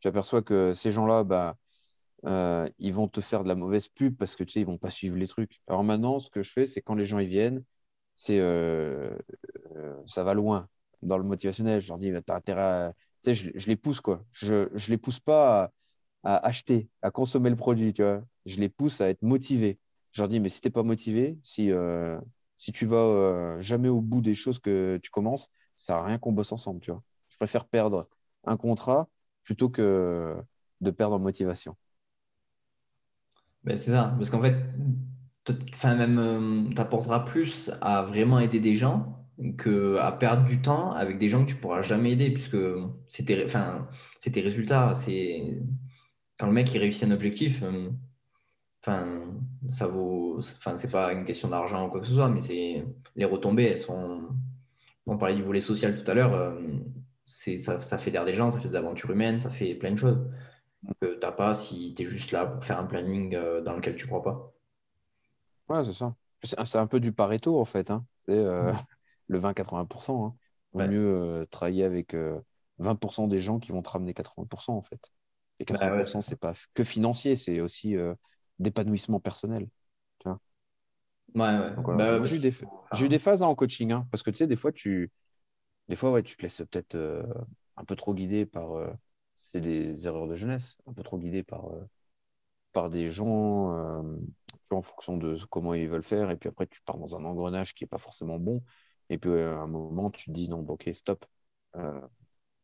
[0.00, 1.56] Tu t'aperçois que ces gens-là, bah,
[2.78, 4.90] ils vont te faire de la mauvaise pub parce que tu sais, ils vont pas
[4.90, 5.60] suivre les trucs.
[5.68, 7.64] Alors maintenant, ce que je fais, c'est quand les gens ils viennent,
[8.18, 9.16] c'est euh,
[9.76, 10.68] euh, ça va loin
[11.02, 11.80] dans le motivationnel.
[11.80, 12.94] Je leur dis, t'as intérêt à...
[13.22, 14.24] Tu sais, je, les pousse, quoi.
[14.32, 15.72] Je, je les pousse pas
[16.24, 18.24] à, acheter, à consommer le produit, tu vois.
[18.44, 19.78] Je les pousse à être motivés.
[20.10, 22.18] Je leur dis, mais si t'es pas motivé, si, euh,
[22.56, 26.04] si tu vas euh, jamais au bout des choses que tu commences, ça sert à
[26.04, 27.02] rien qu'on bosse ensemble, tu vois.
[27.28, 28.08] Je préfère perdre
[28.44, 29.08] un contrat
[29.44, 30.36] plutôt que
[30.80, 31.76] de perdre en motivation.
[33.62, 34.56] Ben, c'est ça, parce qu'en fait,
[35.74, 39.14] enfin, même, euh, t'apporteras plus à vraiment aider des gens
[39.56, 42.56] que à perdre du temps avec des gens que tu pourras jamais aider, puisque
[43.08, 44.94] c'est tes, résultats.
[44.94, 45.60] C'est
[46.38, 47.90] quand le mec il réussit un objectif, euh,
[48.82, 49.22] enfin,
[49.70, 52.84] ça vaut, c'est pas une question d'argent ou quoi que ce soit, mais c'est
[53.16, 54.22] les retombées, elles sont.
[55.06, 56.60] On parlait du volet social tout à l'heure, euh,
[57.24, 59.96] c'est ça, ça fédère des gens, ça fait des aventures humaines, ça fait plein de
[59.96, 60.18] choses
[61.00, 63.96] que t'as pas si tu es juste là pour faire un planning euh, dans lequel
[63.96, 64.52] tu crois pas.
[65.68, 66.14] Ouais, c'est ça.
[66.64, 67.90] C'est un peu du Pareto, en fait.
[67.90, 68.06] Hein.
[68.26, 68.72] C'est euh,
[69.28, 70.26] le 20-80%.
[70.26, 70.36] Hein.
[70.72, 70.84] Vaut Ouais.
[70.84, 70.98] mieux
[71.42, 72.40] euh, travailler avec euh,
[72.78, 75.12] 20% des gens qui vont te ramener 80%, en fait.
[75.58, 78.14] Et Bah ouais, c'est 80%, pas que financier, c'est aussi euh,
[78.58, 79.68] d'épanouissement personnel.
[80.20, 80.40] Tu vois.
[81.34, 81.76] Ouais, ouais.
[81.92, 84.22] Bah j'ai eu des, faut j'ai eu faire- des phases hein, en coaching, hein, parce
[84.22, 85.10] que tu sais, des fois, tu,
[85.88, 87.24] des fois, ouais, tu te laisses peut-être euh,
[87.76, 88.72] un peu trop guidé par.
[88.76, 88.90] euh,
[89.36, 91.84] c'est des erreurs de jeunesse, un peu trop guidé par, euh,
[92.72, 94.02] par des gens euh,
[94.70, 96.30] en fonction de comment ils veulent faire.
[96.30, 98.62] Et puis après, tu pars dans un engrenage qui n'est pas forcément bon.
[99.10, 101.24] Et puis euh, à un moment, tu te dis non, bon, ok, stop.
[101.76, 102.00] Euh,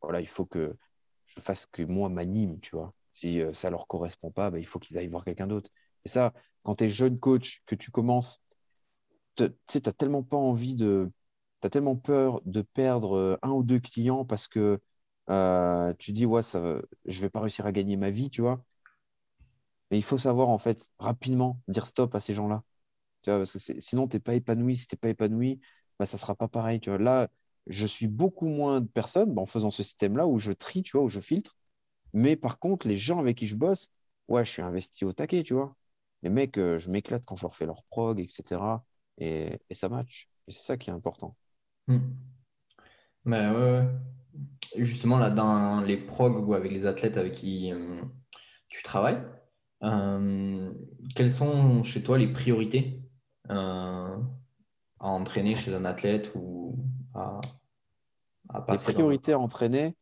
[0.01, 0.75] voilà, il faut que
[1.25, 2.93] je fasse que moi m'anime, tu vois.
[3.11, 5.71] Si euh, ça leur correspond pas, bah, il faut qu'ils aillent voir quelqu'un d'autre.
[6.05, 8.41] Et ça, quand tu es jeune coach, que tu commences,
[9.35, 11.11] tu sais, tu tellement pas envie de.
[11.61, 14.79] Tu as tellement peur de perdre un ou deux clients parce que
[15.99, 18.63] tu dis, ouais, ça, je vais pas réussir à gagner ma vie, tu vois.
[19.91, 22.63] Mais il faut savoir, en fait, rapidement dire stop à ces gens-là.
[23.23, 24.77] Tu vois, parce que sinon, tu n'es pas épanoui.
[24.77, 25.59] Si tu n'es pas épanoui,
[25.99, 26.79] bah, ça sera pas pareil.
[26.79, 26.99] Tu vois.
[26.99, 27.29] Là,
[27.67, 30.97] je suis beaucoup moins de personnes bah, en faisant ce système-là où je trie, tu
[30.97, 31.55] vois, où je filtre.
[32.13, 33.89] Mais par contre, les gens avec qui je bosse,
[34.27, 35.75] ouais, je suis investi au taquet, tu vois.
[36.23, 38.83] Les mecs, euh, je m'éclate quand je leur fais leur prog, etc.
[39.17, 40.29] Et, et ça match.
[40.47, 41.35] Et c'est ça qui est important.
[41.87, 41.99] Hmm.
[43.25, 43.87] Mais ouais, ouais.
[44.77, 48.01] Justement, là, dans les progs ou avec les athlètes avec qui euh,
[48.69, 49.21] tu travailles,
[49.85, 50.71] euh,
[51.15, 52.99] quelles sont chez toi les priorités
[53.49, 54.17] euh,
[54.99, 56.77] à entraîner chez un athlète ou
[57.13, 57.39] à,
[58.49, 59.95] à Les passer dans priorités à entraîner,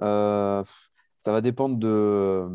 [0.00, 0.64] euh,
[1.20, 2.46] ça va dépendre de,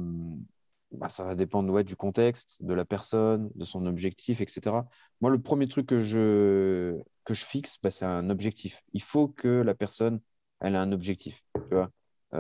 [0.92, 4.88] bah, ça va dépendre ouais, du contexte, de la personne, de son objectif, etc.
[5.20, 8.82] Moi, le premier truc que je, que je fixe, bah, c'est un objectif.
[8.94, 10.20] Il faut que la personne,
[10.60, 11.44] elle a un objectif.
[11.54, 11.92] Tu vois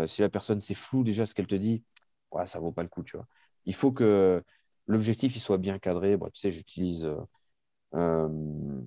[0.08, 1.84] si la personne, c'est flou déjà ce qu'elle te dit,
[2.32, 3.04] ouais, ça vaut pas le coup.
[3.04, 3.28] Tu vois
[3.66, 4.44] Il faut que
[4.88, 6.18] l'objectif soit bien cadré.
[6.34, 7.18] Tu sais, j'utilise euh,
[7.96, 8.82] euh,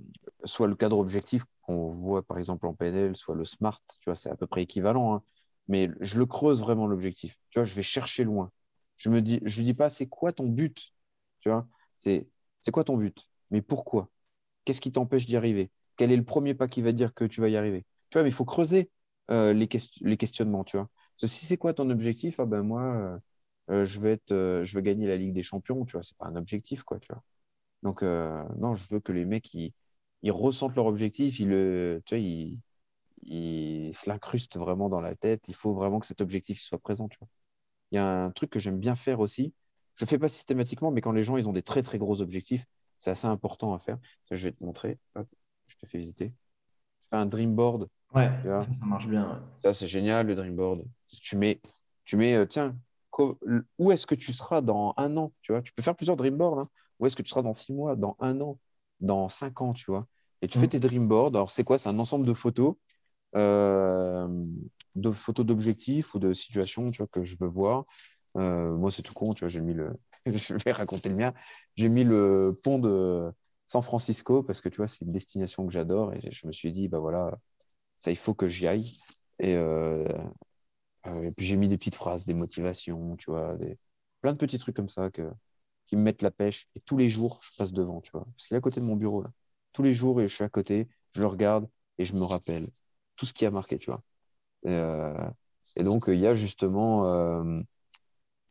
[0.44, 4.14] soit le cadre objectif qu'on voit par exemple en PNL, soit le SMART, tu vois,
[4.16, 5.22] c'est à peu près équivalent, hein.
[5.68, 7.36] mais je le creuse vraiment l'objectif.
[7.50, 8.50] Tu vois, je vais chercher loin.
[8.96, 10.94] Je me dis, dis pas, c'est quoi ton but?
[11.40, 11.66] Tu vois,
[11.98, 12.28] c'est,
[12.72, 13.28] quoi ton but?
[13.50, 14.08] Mais pourquoi?
[14.64, 15.70] Qu'est-ce qui t'empêche d'y arriver?
[15.96, 17.84] Quel est le premier pas qui va dire que tu vas y arriver?
[18.10, 18.90] Tu vois, mais il faut creuser
[19.30, 20.88] euh, les, ques- les questionnements, tu vois.
[21.24, 22.40] Si c'est quoi ton objectif?
[22.40, 23.20] Ah ben moi,
[23.70, 26.16] euh, je veux être, euh, je veux gagner la Ligue des Champions, tu vois, c'est
[26.18, 27.22] pas un objectif, quoi, tu vois.
[27.82, 29.72] Donc, euh, non, je veux que les mecs, ils,
[30.22, 32.58] ils ressentent leur objectif, ils, le, tu vois, ils,
[33.24, 35.48] ils se l'incrustent vraiment dans la tête.
[35.48, 37.28] Il faut vraiment que cet objectif soit présent, tu vois.
[37.92, 39.54] Il y a un truc que j'aime bien faire aussi.
[39.96, 42.20] Je ne fais pas systématiquement, mais quand les gens ils ont des très très gros
[42.20, 42.66] objectifs,
[42.98, 43.98] c'est assez important à faire.
[44.30, 44.98] Je vais te montrer.
[45.14, 45.28] Hop,
[45.68, 46.32] je te fais visiter.
[47.02, 47.88] Je fais un dream board.
[48.14, 49.28] Ouais, ça, ça marche bien.
[49.28, 49.38] ouais.
[49.58, 50.84] Ça, c'est génial, le dream board.
[51.08, 51.60] Tu mets,
[52.04, 52.76] tu mets tiens,
[53.78, 55.32] où est-ce que tu seras dans un an?
[55.42, 56.58] Tu vois, tu peux faire plusieurs dream boards.
[56.60, 56.68] hein.
[57.00, 58.58] Où est-ce que tu seras dans six mois, dans un an,
[59.00, 60.06] dans cinq ans, tu vois?
[60.42, 60.70] Et tu fais Mm.
[60.70, 61.28] tes dream boards.
[61.34, 61.78] Alors, c'est quoi?
[61.78, 62.76] C'est un ensemble de photos,
[63.36, 64.28] euh,
[64.94, 67.84] de photos d'objectifs ou de situations, tu vois, que je veux voir.
[68.36, 69.92] Euh, moi, c'est tout con, tu vois, j'ai mis le,
[70.26, 71.32] je vais raconter le mien.
[71.76, 73.30] J'ai mis le pont de
[73.68, 76.72] San Francisco parce que, tu vois, c'est une destination que j'adore et je me suis
[76.72, 77.38] dit, bah voilà,
[77.98, 78.92] ça, il faut que j'y aille.
[79.40, 80.18] Et, euh, euh,
[81.06, 83.78] et puis j'ai mis des petites phrases, des motivations, tu vois, des...
[84.20, 85.30] plein de petits trucs comme ça que...
[85.86, 86.68] qui me mettent la pêche.
[86.76, 88.86] Et tous les jours, je passe devant, tu vois, parce qu'il est à côté de
[88.86, 89.30] mon bureau, là.
[89.72, 92.66] Tous les jours, et je suis à côté, je le regarde et je me rappelle
[93.16, 94.02] tout ce qui a marqué, tu vois.
[94.64, 95.14] Et, euh,
[95.76, 97.60] et donc, il y a justement, euh,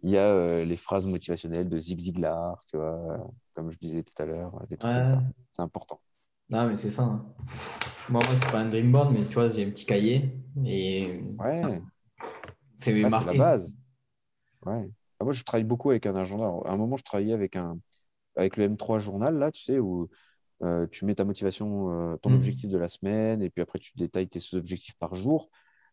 [0.04, 3.18] il y a euh, les phrases motivationnelles de Zig Ziglar, tu vois, euh,
[3.54, 5.24] comme je disais tout à l'heure, des trucs comme ça.
[5.52, 6.02] C'est important.
[6.50, 7.04] Non, mais c'est ça.
[7.04, 7.26] hein.
[8.10, 10.36] Moi, moi c'est pas un dream board, mais tu vois, j'ai un petit cahier
[10.66, 11.82] et Ouais,
[12.84, 13.74] c'est Ah, la base.
[14.66, 14.90] Ouais.
[15.20, 16.46] Ah, moi, je travaille beaucoup avec un agenda.
[16.66, 17.78] À un moment, je travaillais avec un,
[18.36, 20.10] avec le M3 journal, là, tu sais, où
[20.64, 22.36] euh, tu mets ta motivation, euh, ton Mm.
[22.36, 25.50] objectif de la semaine, et puis après, tu détailles tes sous-objectifs par jour.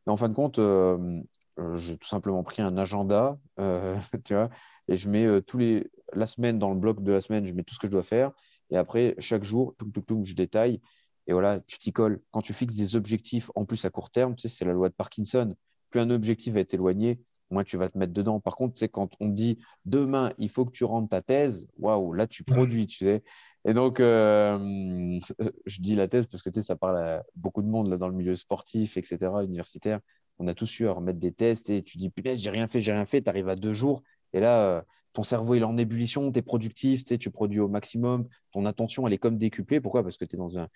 [0.07, 1.21] Et en fin de compte, euh,
[1.59, 3.39] euh, j'ai tout simplement pris un agenda,
[4.25, 4.51] tu vois,
[4.89, 7.63] et je mets tous les, la semaine, dans le bloc de la semaine, je mets
[7.65, 8.33] tout ce que je dois faire.
[8.71, 9.75] Et après, chaque jour,
[10.23, 10.81] je détaille.
[11.27, 12.21] Et voilà, tu t'y colles.
[12.33, 14.89] Quand tu fixes des objectifs, en plus à court terme, tu sais, c'est la loi
[14.89, 15.55] de Parkinson.
[15.91, 18.41] Plus un objectif va être éloigné, moins tu vas te mettre dedans.
[18.41, 22.27] Par contre, quand on dit demain, il faut que tu rentres ta thèse, waouh, là,
[22.27, 23.23] tu produis, tu sais.
[23.67, 25.21] Et donc, euh,
[25.67, 28.37] je dis la thèse parce que ça parle à beaucoup de monde dans le milieu
[28.37, 30.01] sportif, etc., universitaire.
[30.39, 32.81] On a tous eu à remettre des tests et tu dis, punaise, j'ai rien fait,
[32.81, 33.21] j'ai rien fait.
[33.21, 36.39] Tu arrives à deux jours et là, euh, ton cerveau, il est en ébullition, tu
[36.39, 38.29] es productif, tu produis au maximum.
[38.53, 39.81] Ton attention, elle est comme décuplée.
[39.81, 40.03] Pourquoi?
[40.03, 40.69] Parce que tu es dans un,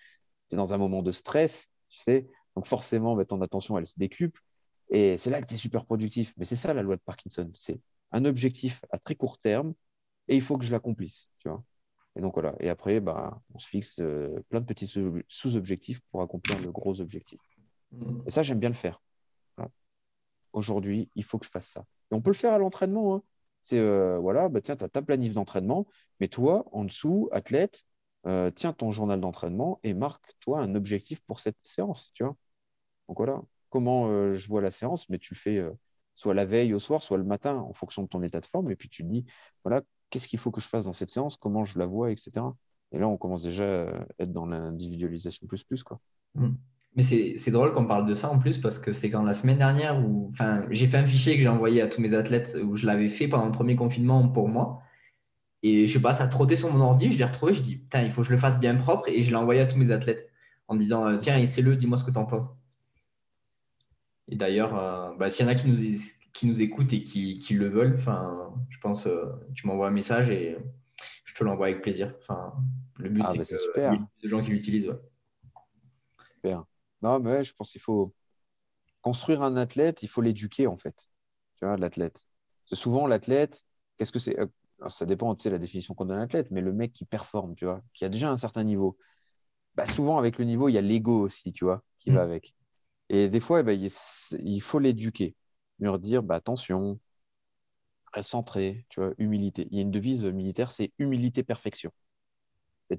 [0.49, 2.29] t'es dans un moment de stress, tu sais.
[2.55, 4.41] Donc, forcément, bah, ton attention, elle se décuple.
[4.89, 6.33] Et c'est là que tu es super productif.
[6.37, 7.49] Mais c'est ça la loi de Parkinson.
[7.53, 7.79] C'est
[8.11, 9.73] un objectif à très court terme
[10.27, 11.63] et il faut que je l'accomplisse, tu vois.
[12.15, 12.55] Et donc voilà.
[12.59, 16.71] Et après, bah, on se fixe euh, plein de petits sous- sous-objectifs pour accomplir le
[16.71, 17.39] gros objectif.
[17.91, 18.21] Mm.
[18.25, 19.01] Et ça, j'aime bien le faire.
[19.57, 19.71] Voilà.
[20.53, 21.85] Aujourd'hui, il faut que je fasse ça.
[22.11, 23.15] Et on peut le faire à l'entraînement.
[23.15, 23.23] hein.
[23.61, 25.87] C'est euh, voilà, bah, tiens, tu as ta planif d'entraînement,
[26.19, 27.83] mais toi, en dessous, athlète,
[28.27, 32.35] euh, tiens ton journal d'entraînement et marque-toi un objectif pour cette séance, tu vois.
[33.07, 33.41] Donc voilà,
[33.75, 35.69] comment euh, je vois la séance, mais tu fais euh,
[36.15, 38.71] soit la veille au soir, soit le matin, en fonction de ton état de forme.
[38.71, 39.25] Et puis tu te dis,
[39.65, 42.31] voilà, qu'est-ce qu'il faut que je fasse dans cette séance, comment je la vois, etc.
[42.93, 45.99] Et là, on commence déjà à être dans l'individualisation plus plus, quoi.
[46.35, 46.53] Mm.
[46.95, 49.57] Mais c'est drôle qu'on parle de ça en plus parce que c'est quand la semaine
[49.57, 50.31] dernière où
[50.69, 53.27] j'ai fait un fichier que j'ai envoyé à tous mes athlètes où je l'avais fait
[53.27, 54.81] pendant le premier confinement pour moi.
[55.61, 58.03] Et je sais pas, ça trottait sur mon ordi, je l'ai retrouvé, je dis putain,
[58.03, 59.91] il faut que je le fasse bien propre et je l'ai envoyé à tous mes
[59.91, 60.31] athlètes
[60.69, 62.49] en disant euh, tiens, essaie-le, dis-moi ce que tu en penses.
[64.27, 65.77] Et d'ailleurs, euh, bah, s'il y en a qui nous,
[66.33, 67.97] qui nous écoutent et qui, qui le veulent,
[68.69, 70.57] je pense euh, tu m'envoies un message et
[71.23, 72.13] je te l'envoie avec plaisir.
[72.19, 72.53] Enfin,
[72.97, 74.93] le but, ah, c'est bah, que y ait des gens qui l'utilisent.
[76.33, 76.65] Super.
[77.01, 78.13] Non, mais je pense qu'il faut
[79.01, 81.09] construire un athlète, il faut l'éduquer en fait.
[81.57, 82.25] Tu vois, l'athlète.
[82.65, 83.63] C'est souvent l'athlète,
[83.97, 84.35] qu'est-ce que c'est
[84.87, 87.65] Ça dépend, de la définition qu'on donne à l'athlète, mais le mec qui performe, tu
[87.65, 88.97] vois, qui a déjà un certain niveau.
[89.75, 92.29] Bah, souvent, avec le niveau, il y a l'ego aussi, tu vois, qui va mm.
[92.29, 92.55] avec.
[93.09, 93.89] Et des fois, eh ben,
[94.39, 95.35] il faut l'éduquer,
[95.79, 96.99] lui dire bah, attention,
[98.13, 99.67] reste centré, tu vois, humilité.
[99.71, 101.91] Il y a une devise militaire, c'est humilité, perfection.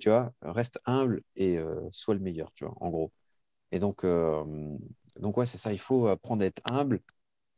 [0.00, 3.12] Tu vois, reste humble et euh, sois le meilleur, tu vois, en gros.
[3.72, 4.44] Et donc, euh,
[5.20, 7.00] donc ouais, c'est ça, il faut apprendre à être humble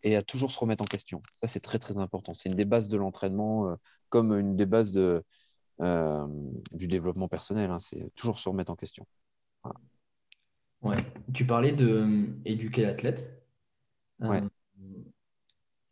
[0.02, 1.22] et à toujours se remettre en question.
[1.36, 2.34] Ça, c'est très, très important.
[2.34, 3.76] C'est une des bases de l'entraînement, euh,
[4.10, 7.70] comme une des bases du développement personnel.
[7.70, 7.80] Hein.
[7.80, 9.06] c'est toujours se remettre en question.
[10.82, 10.96] Ouais.
[11.32, 13.42] Tu parlais de éduquer l'athlète.
[14.20, 14.42] Ouais.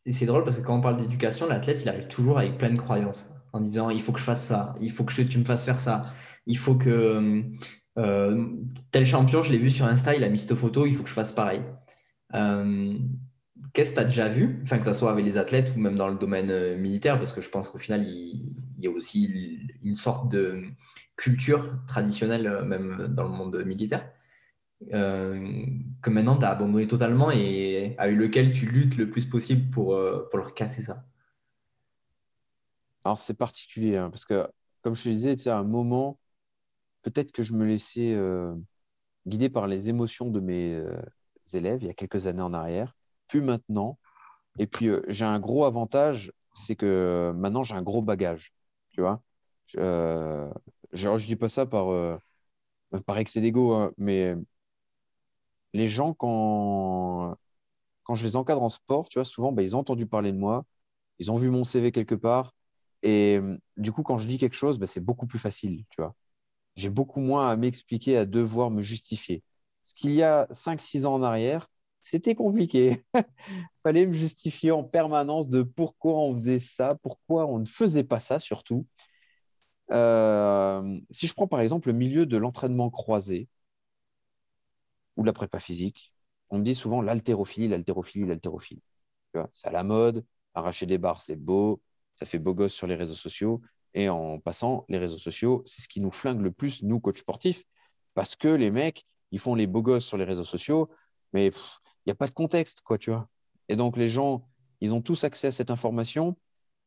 [0.05, 2.71] Et c'est drôle parce que quand on parle d'éducation, l'athlète, il arrive toujours avec plein
[2.71, 5.45] de croyances en disant il faut que je fasse ça, il faut que tu me
[5.45, 6.13] fasses faire ça,
[6.47, 7.43] il faut que
[7.99, 8.47] euh,
[8.93, 11.09] tel champion, je l'ai vu sur Insta, il a mis cette photo, il faut que
[11.09, 11.63] je fasse pareil.
[12.35, 12.95] Euh,
[13.73, 15.97] qu'est-ce que tu as déjà vu, enfin, que ce soit avec les athlètes ou même
[15.97, 19.59] dans le domaine euh, militaire, parce que je pense qu'au final, il, y a aussi
[19.83, 20.63] une sorte de
[21.17, 24.07] culture traditionnelle, même dans le monde militaire,
[24.91, 29.99] que maintenant tu as abandonné totalement et avec lequel tu luttes le plus possible pour,
[30.31, 31.05] pour leur casser ça.
[33.07, 34.49] Alors, c'est particulier, hein, parce que,
[34.83, 36.19] comme je te disais, à un moment,
[37.03, 38.53] peut-être que je me laissais euh,
[39.29, 41.01] guider par les émotions de mes euh,
[41.53, 42.97] élèves il y a quelques années en arrière,
[43.29, 43.97] plus maintenant.
[44.59, 48.53] Et puis, euh, j'ai un gros avantage, c'est que maintenant, j'ai un gros bagage.
[48.91, 49.23] Tu vois
[49.73, 52.21] je ne dis pas ça par,
[53.07, 54.35] par excès d'ego, hein, mais
[55.77, 57.37] les gens, quand,
[58.05, 60.39] quand je les encadre en sport, tu vois, souvent, bah, ils ont entendu parler de
[60.39, 60.65] moi,
[61.21, 62.55] ils ont vu mon CV quelque part.
[63.03, 63.41] Et
[63.77, 66.17] du coup, quand je dis quelque chose, bah, c'est beaucoup plus facile, tu vois
[66.77, 69.43] j'ai beaucoup moins à m'expliquer, à devoir me justifier.
[69.83, 71.69] Ce qu'il y a 5-6 ans en arrière,
[72.03, 73.05] c'était compliqué.
[73.83, 78.21] Fallait me justifier en permanence de pourquoi on faisait ça, pourquoi on ne faisait pas
[78.21, 78.87] ça surtout.
[79.93, 83.49] Euh, si je prends par exemple le milieu de l'entraînement croisé
[85.17, 86.13] ou la prépa physique,
[86.51, 88.83] on me dit souvent l'haltérophilie, l'haltérophilie, l'haltérophilie.
[89.53, 90.25] C'est à la mode,
[90.55, 91.83] arracher des barres, c'est beau,
[92.15, 93.61] ça fait beau gosse sur les réseaux sociaux.
[93.95, 97.19] Et en passant, les réseaux sociaux, c'est ce qui nous flingue le plus, nous, coachs
[97.19, 97.65] sportifs,
[98.15, 100.91] parce que les mecs, ils font les beaux gosses sur les réseaux sociaux,
[101.33, 101.53] mais il
[102.07, 103.29] n'y a pas de contexte, quoi, tu vois.
[103.69, 104.49] Et donc, les gens,
[104.81, 106.37] ils ont tous accès à cette information.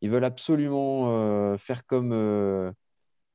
[0.01, 2.71] Ils veulent absolument euh, faire comme, euh,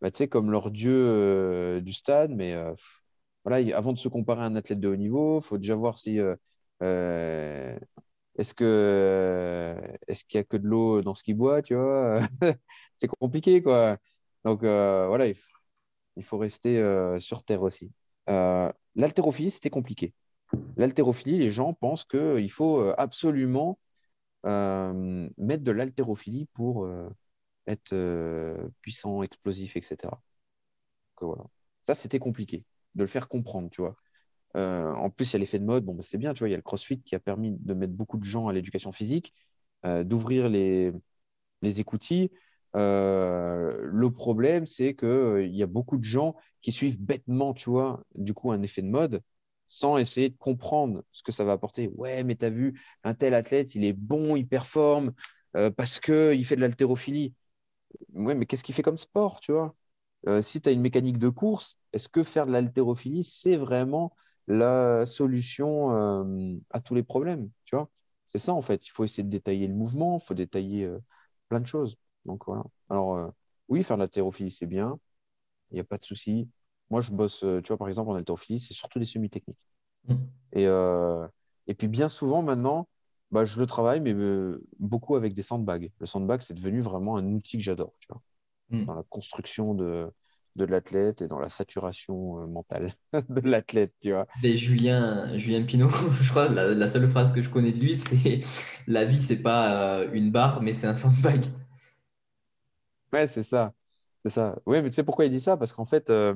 [0.01, 2.55] bah, comme leur dieu euh, du stade, mais
[3.45, 5.99] voilà, avant de se comparer à un athlète de haut niveau, il faut déjà voir
[5.99, 6.19] si
[8.37, 11.75] est-ce que euh, est-ce qu'il y a que de l'eau dans ce qu'il boit, tu
[11.75, 12.21] vois?
[12.95, 13.99] C'est compliqué, quoi.
[14.45, 17.93] Donc euh, voilà, il, faut rester euh, sur terre aussi.
[18.97, 20.15] L'haltérophilie, c'était compliqué.
[20.77, 23.79] L'haltérophilie, les gens pensent qu'il faut absolument
[24.45, 26.89] mettre de l'haltérophilie pour
[27.67, 27.95] être
[28.83, 30.13] puissant, explosif, etc.
[31.21, 31.45] Voilà.
[31.83, 33.97] Ça, c'était compliqué de le faire comprendre, tu vois.
[34.57, 35.85] Euh, en plus, il y a l'effet de mode.
[35.85, 37.75] Bon, bah, c'est bien, tu vois, il y a le CrossFit qui a permis de
[37.75, 39.35] mettre beaucoup de gens à l'éducation physique,
[39.87, 40.93] euh, d'ouvrir les,
[41.63, 42.31] les écoutilles.
[42.77, 48.03] Euh, le problème, c'est qu'il y a beaucoup de gens qui suivent bêtement, tu vois,
[48.17, 49.23] du coup, un effet de mode
[49.69, 51.89] sans essayer de comprendre ce que ça va apporter.
[51.97, 55.13] Ouais, mais tu as vu, un tel athlète, il est bon, il performe
[55.77, 57.35] parce qu'il fait de l'haltérophilie.
[58.15, 59.75] Ouais, mais qu'est-ce qu'il fait comme sport, tu vois?
[60.41, 64.15] Si tu as une mécanique de course, est-ce que faire de l'haltérophilie, c'est vraiment
[64.47, 67.51] la solution euh, à tous les problèmes.
[67.65, 67.89] Tu vois,
[68.29, 68.87] c'est ça en fait.
[68.87, 70.99] Il faut essayer de détailler le mouvement, il faut détailler euh,
[71.49, 71.97] plein de choses.
[72.25, 72.65] Donc voilà.
[72.91, 73.29] Alors euh,
[73.69, 74.99] oui, faire de l'haltérophilie, c'est bien.
[75.71, 76.49] Il n'y a pas de souci.
[76.91, 79.67] Moi, je bosse, tu vois, par exemple, en haltérophilie, c'est surtout des semi-techniques.
[80.07, 80.15] Mmh.
[80.53, 80.65] Et,
[81.67, 82.87] et puis bien souvent maintenant,
[83.31, 84.15] bah, je le travaille, mais
[84.79, 85.91] beaucoup avec des sandbags.
[85.99, 88.21] Le sandbag, c'est devenu vraiment un outil que j'adore, tu vois,
[88.71, 88.85] mmh.
[88.85, 90.11] dans la construction de,
[90.57, 92.93] de l'athlète et dans la saturation euh, mentale
[93.29, 94.27] de l'athlète, tu vois.
[94.43, 95.89] Julien, Julien Pinot,
[96.21, 98.41] je crois la, la seule phrase que je connais de lui, c'est
[98.87, 101.47] la vie, c'est pas euh, une barre, mais c'est un sandbag.
[103.13, 103.73] Ouais, c'est ça.
[104.25, 104.57] C'est ça.
[104.67, 105.57] Oui, mais tu sais pourquoi il dit ça?
[105.57, 106.35] Parce qu'en fait, euh,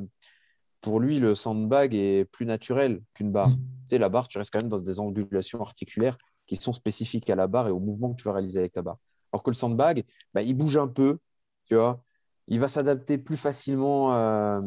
[0.81, 3.51] pour lui, le sandbag est plus naturel qu'une barre.
[3.51, 3.57] Mm.
[3.57, 7.29] Tu sais, la barre, tu restes quand même dans des angulations articulaires qui sont spécifiques
[7.31, 8.99] à la barre et au mouvement que tu vas réaliser avec ta barre.
[9.33, 11.19] Alors que le sandbag, bah, il bouge un peu,
[11.67, 12.03] tu vois.
[12.49, 14.61] Il va s'adapter plus facilement euh,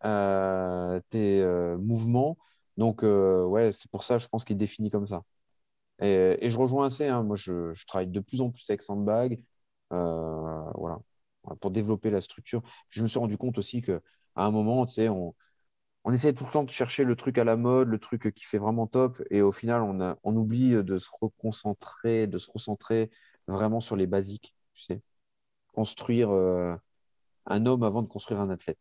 [0.00, 2.38] à tes euh, mouvements.
[2.76, 5.22] Donc, euh, ouais, c'est pour ça, je pense qu'il définit comme ça.
[6.00, 7.22] Et, je rejoins assez, hein.
[7.22, 9.42] moi, je, travaille de plus en plus avec sandbag,
[9.92, 11.00] euh, voilà,
[11.60, 12.62] pour développer la structure.
[12.90, 14.02] Je me suis rendu compte aussi que
[14.36, 15.34] à un moment, tu sais, on,
[16.04, 18.44] on essaie tout le temps de chercher le truc à la mode, le truc qui
[18.44, 23.10] fait vraiment top, et au final, on, oublie de se reconcentrer, de se recentrer
[23.46, 25.00] vraiment sur les basiques, tu.
[25.74, 26.74] Construire euh,
[27.50, 28.80] un homme avant de construire un athlète.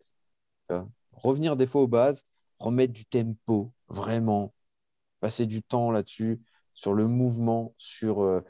[1.11, 2.25] Revenir des fois aux bases,
[2.59, 4.53] remettre du tempo, vraiment,
[5.19, 6.41] passer du temps là-dessus,
[6.73, 8.41] sur le mouvement, sur euh,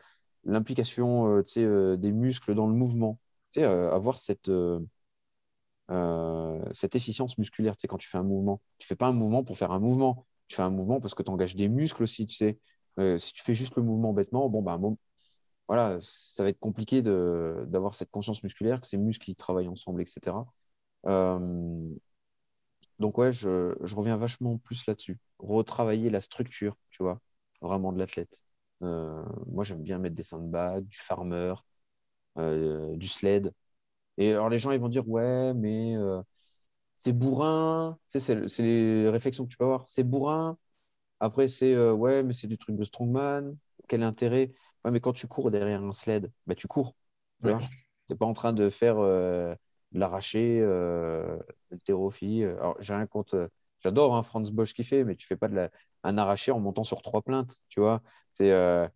[0.44, 3.20] l'implication euh, euh, des muscles dans le mouvement.
[3.58, 4.52] Euh, avoir cette,
[6.74, 8.62] cette efficience musculaire, quand tu fais un mouvement.
[8.78, 10.26] Tu fais pas un mouvement pour faire un mouvement.
[10.48, 12.60] Tu fais un mouvement parce que tu engages des muscles aussi, tu sais.
[13.18, 14.78] Si tu fais juste le mouvement bêtement, bon, bah,
[15.70, 20.04] voilà, ça va être compliqué de, d'avoir cette conscience musculaire, que ces muscles travaillent ensemble,
[20.04, 20.48] etc.
[21.08, 21.40] Euh,
[23.00, 25.20] donc, ouais, je, je reviens vachement plus là-dessus.
[25.40, 27.22] Retravailler la structure, tu vois,
[27.62, 28.42] vraiment de l'athlète.
[28.84, 31.54] Euh, moi, j'aime bien mettre des sandbags, du farmer,
[32.40, 33.54] euh, du sled.
[34.18, 35.96] Et alors, les gens, ils vont dire, ouais, mais
[36.96, 37.98] c'est bourrin.
[38.08, 39.88] C'est les réflexions que tu peux avoir.
[39.90, 40.58] C'est bourrin.
[41.20, 43.58] Après, c'est, ouais, mais c'est du truc de strongman.
[43.88, 44.54] Quel intérêt?
[44.86, 46.96] Ouais, mais quand tu cours derrière un sled, bah, tu cours.
[47.44, 47.50] Tu?
[48.08, 49.54] T'es pas en train de faire euh,
[49.92, 51.38] de l'arraché, euh,
[51.70, 52.44] l'haltérophilie.
[52.44, 53.36] Alors, j'ai rien contre.
[53.36, 53.48] euh,
[53.82, 55.70] J'adore hein, Franz Bosch qui fait, mais tu fais pas de la,
[56.04, 57.56] un arraché en montant sur trois plaintes.
[57.70, 58.02] Tu vois?
[58.34, 58.88] C'est, euh,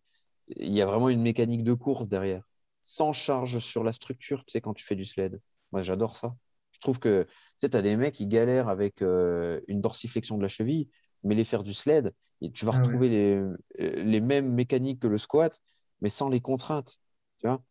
[0.47, 2.43] il y a vraiment une mécanique de course derrière.
[2.81, 5.41] Sans charge sur la structure, tu sais, quand tu fais du sled.
[5.71, 6.35] Moi, j'adore ça.
[6.71, 10.41] Je trouve que, tu sais, t'as des mecs qui galèrent avec euh, une dorsiflexion de
[10.43, 10.89] la cheville,
[11.23, 12.13] mais les faire du sled,
[12.53, 12.97] tu vas Ah ouais.
[12.97, 13.57] retrouver les, euh,
[14.03, 15.59] les mêmes mécaniques que le squat,
[16.03, 16.99] mais sans les contraintes.
[17.39, 17.63] Tu vois?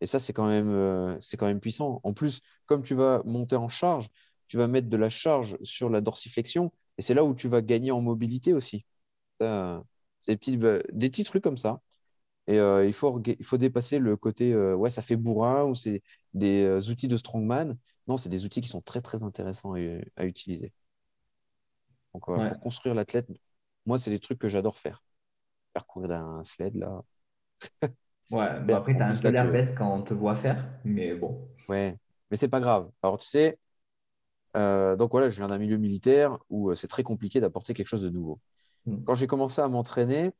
[0.00, 2.00] Et ça, c'est quand même, euh, c'est quand même puissant.
[2.04, 4.08] En plus, comme tu vas monter en charge,
[4.48, 7.62] tu vas mettre de la charge sur la dorsiflexion, et c'est là où tu vas
[7.62, 8.86] gagner en mobilité aussi.
[9.40, 9.84] Ça,
[10.20, 11.82] c'est des petits, bah, des petits trucs comme ça.
[12.46, 15.74] Et euh, il faut, il faut dépasser le côté, euh, ouais, ça fait bourrin ou
[15.74, 16.02] c'est
[16.34, 17.76] des outils de strongman.
[18.06, 19.78] Non, c'est des outils qui sont très, très intéressants à,
[20.16, 20.72] à utiliser.
[22.14, 22.48] Donc, Ouais.
[22.48, 23.28] pour construire l'athlète,
[23.86, 25.02] moi, c'est des trucs que j'adore faire.
[25.74, 27.02] Faire courir d'un sled, là.
[28.30, 28.76] Ouais, bah Super.
[28.76, 31.48] après, t'as un peu l'air bête quand on te voit faire, mais bon.
[31.68, 31.96] Ouais,
[32.30, 32.90] mais c'est pas grave.
[33.02, 33.58] Alors, tu sais,
[34.56, 37.86] euh, donc voilà, je viens d'un milieu militaire où euh, c'est très compliqué d'apporter quelque
[37.86, 38.40] chose de nouveau.
[38.86, 39.04] Mm.
[39.04, 40.32] Quand j'ai commencé à m'entraîner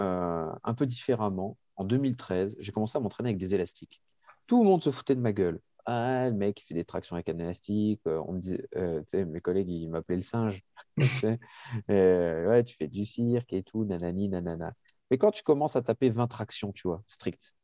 [0.00, 4.02] euh, un peu différemment, en 2013, j'ai commencé à m'entraîner avec des élastiques.
[4.46, 5.60] Tout le monde se foutait de ma gueule.
[5.86, 8.02] Ah, le mec, il fait des tractions avec un élastique.
[8.04, 10.62] On me dit, euh, mes collègues, ils m'appelaient le singe.
[11.88, 14.74] Ouais, tu fais du cirque et tout, nanani, nanana.
[15.10, 17.56] Mais quand tu commences à taper 20 tractions, tu vois, strict,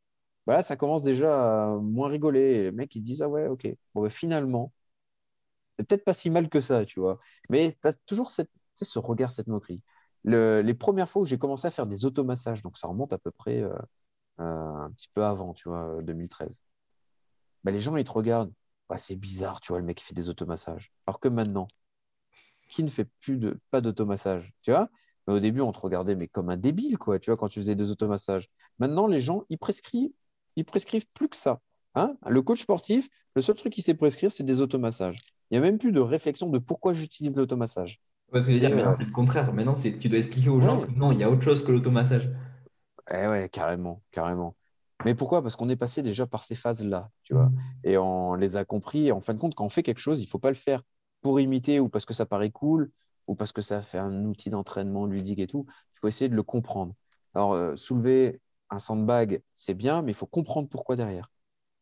[0.46, 2.64] bah là, ça commence déjà à moins rigoler.
[2.64, 3.68] Les mecs, ils disent, ah ouais, ok.
[3.94, 4.72] Bon, bah, finalement,
[5.78, 7.18] c'est peut-être pas si mal que ça, tu vois.
[7.50, 9.82] Mais tu as toujours ce regard, cette moquerie.
[10.24, 13.18] Le- les premières fois où j'ai commencé à faire des automassages, donc ça remonte à
[13.18, 13.72] peu près euh,
[14.40, 16.60] euh, un petit peu avant, tu vois, euh, 2013.
[17.64, 18.52] Bah, les gens, ils te regardent.
[18.98, 20.92] C'est bizarre, tu vois, le mec qui fait des automassages.
[21.06, 21.68] Alors que maintenant,
[22.68, 24.88] qui ne fait plus de, pas d'automassage, tu vois?
[25.26, 27.60] Mais au début, on te regardait mais comme un débile, quoi, tu vois, quand tu
[27.60, 28.48] faisais des automassages.
[28.78, 30.10] Maintenant, les gens, ils prescrivent,
[30.56, 31.60] ils prescrivent plus que ça.
[31.94, 32.16] Hein?
[32.28, 35.16] Le coach sportif, le seul truc qu'il sait prescrire, c'est des automassages.
[35.50, 38.00] Il n'y a même plus de réflexion de pourquoi j'utilise l'automassage.
[38.32, 39.52] Ouais, ce que je veux dire, maintenant, euh, c'est le contraire.
[39.52, 41.70] Maintenant, c'est tu dois expliquer aux gens que non, il y a autre chose que
[41.72, 42.30] l'automassage.
[43.12, 44.56] eh ouais, carrément, carrément.
[45.04, 45.42] Mais pourquoi?
[45.42, 47.58] Parce qu'on est passé déjà par ces phases-là, tu vois, Mm.
[47.84, 49.06] et on les a compris.
[49.08, 50.82] Et en fin de compte, quand on fait quelque chose, il faut pas le faire
[51.20, 52.90] pour imiter ou parce que ça paraît cool
[53.26, 55.66] ou parce que ça fait un outil d'entraînement ludique et tout.
[55.94, 56.94] Il faut essayer de le comprendre.
[57.34, 58.40] Alors, euh, soulever
[58.70, 61.30] un sandbag, c'est bien, mais il faut comprendre pourquoi derrière.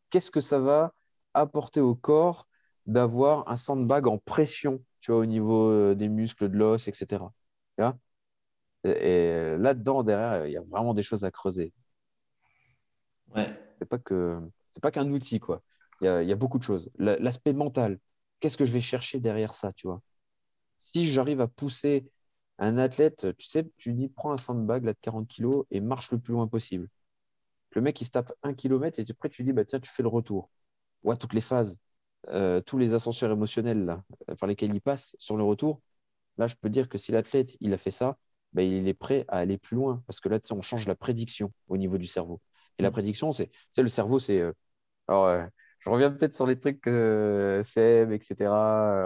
[0.09, 0.93] Qu'est-ce que ça va
[1.33, 2.47] apporter au corps
[2.87, 7.33] d'avoir un sandbag en pression, tu vois, au niveau euh, des muscles, de l'os, etc.
[7.77, 7.97] Tu vois?
[8.85, 11.73] Et, là-dedans, derrière, il y a vraiment des choses à creuser.
[13.35, 13.49] Ouais.
[13.79, 15.61] C'est pas que c'est pas qu'un outil, quoi.
[16.01, 16.89] Il y a, il y a beaucoup de choses.
[16.97, 17.99] La- L'aspect mental,
[18.39, 20.01] qu'est-ce que je vais chercher derrière ça, tu vois?
[20.79, 22.09] Si j'arrive à pousser
[22.59, 26.11] un athlète, tu sais, tu dis, prends un sandbag là, de 40 kilos et marche
[26.11, 26.87] le plus loin possible.
[27.71, 30.03] Le mec, il se tape un kilomètre et après, tu dis, bah, tiens, tu fais
[30.03, 30.49] le retour.
[31.03, 31.77] Ouais, toutes les phases.
[32.29, 34.03] euh, tous les ascenseurs émotionnels là,
[34.39, 35.81] par lesquels il passe sur le retour,
[36.37, 38.17] là, je peux dire que si l'athlète il a fait ça,
[38.53, 41.53] bah, il est prêt à aller plus loin parce que là, on change la prédiction
[41.67, 42.41] au niveau du cerveau.
[42.79, 42.93] Et la mm.
[42.93, 44.41] prédiction, c'est le cerveau, c'est.
[44.41, 44.53] Euh,
[45.07, 45.45] alors, euh,
[45.85, 48.51] je reviens peut-être sur les trucs que Seb, etc.,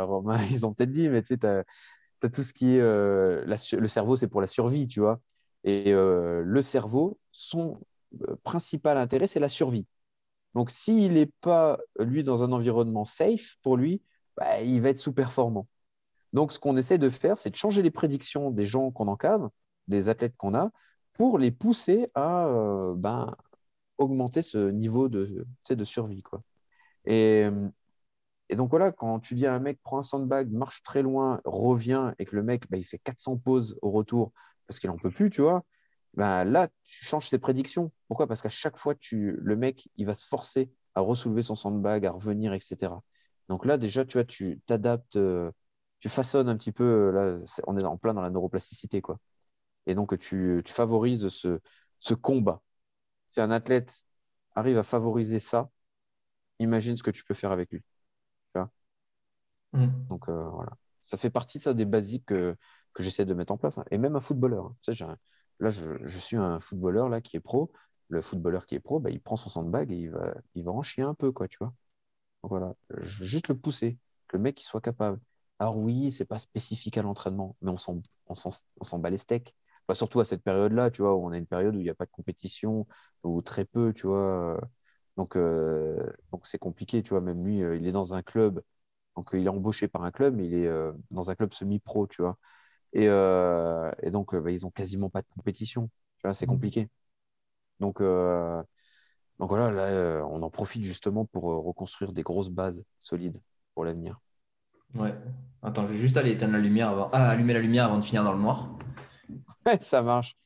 [0.05, 2.79] Romain, ils ont peut-être dit, mais tu sais, tu as, tout ce qui est.
[2.81, 5.19] le cerveau, c'est pour la survie, tu vois.
[5.63, 7.79] Et le cerveau, son
[8.43, 9.85] principal intérêt, c'est la survie.
[10.55, 14.01] Donc, s'il n'est pas, lui, dans un environnement safe pour lui,
[14.37, 15.67] bah, il va être sous-performant.
[16.33, 19.51] Donc, ce qu'on essaie de faire, c'est de changer les prédictions des gens qu'on encadre,
[19.87, 20.71] des athlètes qu'on a,
[21.13, 23.35] pour les pousser à euh, ben,
[23.97, 26.23] augmenter ce niveau de, de survie.
[26.23, 26.41] Quoi.
[27.09, 27.49] Et,
[28.55, 32.13] donc, voilà, quand tu dis à un mec, prends un sandbag, marche très loin, revient,
[32.19, 34.31] et que le mec, ben, il fait 400 pauses au retour
[34.67, 35.65] parce qu'il n'en peut plus, tu vois,
[36.13, 37.91] ben là, tu changes ses prédictions.
[38.07, 38.27] Pourquoi?
[38.27, 42.05] Parce qu'à chaque fois, tu, le mec, il va se forcer à ressoulever son sandbag,
[42.05, 42.93] à revenir, etc.
[43.49, 45.51] Donc là, déjà, tu vois, tu t'adaptes, euh,
[45.99, 46.83] tu façonnes un petit peu.
[46.83, 49.19] Euh, là, on est en plein dans la neuroplasticité, quoi.
[49.87, 51.59] Et donc, tu, tu favorises ce,
[51.99, 52.61] ce combat.
[53.27, 54.03] Si un athlète
[54.55, 55.69] arrive à favoriser ça,
[56.59, 57.81] imagine ce que tu peux faire avec lui.
[58.53, 58.71] Tu vois
[59.73, 60.07] mm.
[60.07, 60.71] Donc, euh, voilà.
[61.01, 62.55] Ça fait partie ça, des basiques que,
[62.93, 63.77] que j'essaie de mettre en place.
[63.77, 63.85] Hein.
[63.91, 64.65] Et même un footballeur.
[64.65, 64.75] Hein.
[64.83, 65.05] Tu sais,
[65.59, 67.71] Là, je, suis un footballeur là, qui est pro.
[68.07, 70.71] Le footballeur qui est pro, bah, il prend son sandbag et il va, il va
[70.71, 71.73] en chier un peu, quoi, tu vois.
[72.43, 75.19] voilà, je veux juste le pousser, que le mec il soit capable.
[75.59, 79.55] Alors oui, c'est pas spécifique à l'entraînement, mais on s'en, on s'en, bat les steaks.
[79.93, 81.95] surtout à cette période-là, tu vois, où on a une période où il n'y a
[81.95, 82.87] pas de compétition,
[83.23, 84.59] ou très peu, tu vois.
[85.19, 85.97] Donc, euh,
[86.31, 87.19] donc c'est compliqué, tu vois.
[87.19, 88.61] Même lui, euh, il est dans un club,
[89.17, 92.07] donc il est embauché par un club, mais il est euh, dans un club semi-pro,
[92.07, 92.37] tu vois.
[92.93, 95.89] Et, euh, et donc, euh, bah, ils ont quasiment pas de compétition.
[96.19, 96.49] Tu vois, c'est mmh.
[96.49, 96.89] compliqué.
[97.81, 98.63] Donc, euh,
[99.39, 103.41] donc voilà, là, on en profite justement pour reconstruire des grosses bases solides
[103.73, 104.21] pour l'avenir.
[104.95, 105.13] Ouais.
[105.61, 107.09] Attends, je vais juste aller éteindre la lumière avant...
[107.11, 108.69] ah, allumer la lumière avant de finir dans le noir.
[109.65, 110.37] Ouais, ça marche.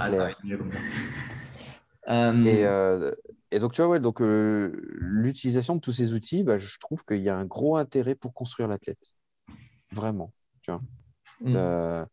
[0.00, 0.80] Ah, mieux comme ça.
[2.46, 2.64] Et,
[3.50, 7.04] et donc, tu vois, ouais, donc euh, l'utilisation de tous ces outils, bah, je trouve
[7.04, 9.14] qu'il y a un gros intérêt pour construire l'athlète.
[9.92, 10.32] Vraiment.
[10.62, 10.82] Tu vois.
[11.40, 12.06] Mm.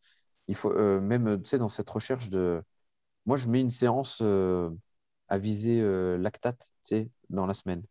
[0.48, 2.64] il faut euh, même, tu sais, dans cette recherche de.
[3.26, 4.70] Moi, je mets une séance euh,
[5.28, 5.82] à viser
[6.18, 7.84] lactate, tu sais, dans la semaine.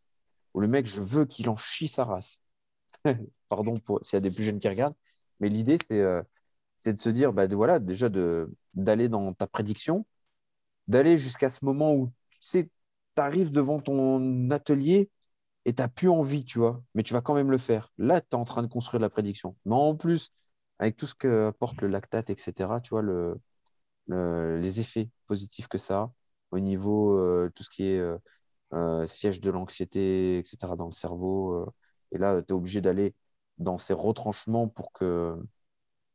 [0.55, 2.41] Où le mec, je veux qu'il en chie sa race.
[3.49, 4.97] Pardon pour s'il y a des plus jeunes qui regardent.
[5.41, 6.03] Mais l'idée, c'est
[6.77, 8.09] c'est de se dire, bah, de, voilà, déjà
[8.75, 10.07] d'aller dans ta prédiction,
[10.89, 12.71] d'aller jusqu'à ce moment où tu sais
[13.17, 15.11] arrives devant ton atelier
[15.67, 17.93] et tu n'as plus envie, tu vois, mais tu vas quand même le faire.
[17.99, 19.57] Là, tu es en train de construire la prédiction.
[19.67, 20.33] Mais en plus,
[20.79, 23.41] avec tout ce que apporte le lactate, etc., tu vois, le,
[24.09, 26.13] les effets positifs que ça a
[26.51, 28.17] au niveau euh, tout ce qui est euh,
[28.75, 31.67] euh, siège de l'anxiété, etc., dans le cerveau.
[32.13, 33.15] et là, tu es obligé d'aller
[33.59, 35.37] dans ces retranchements pour que,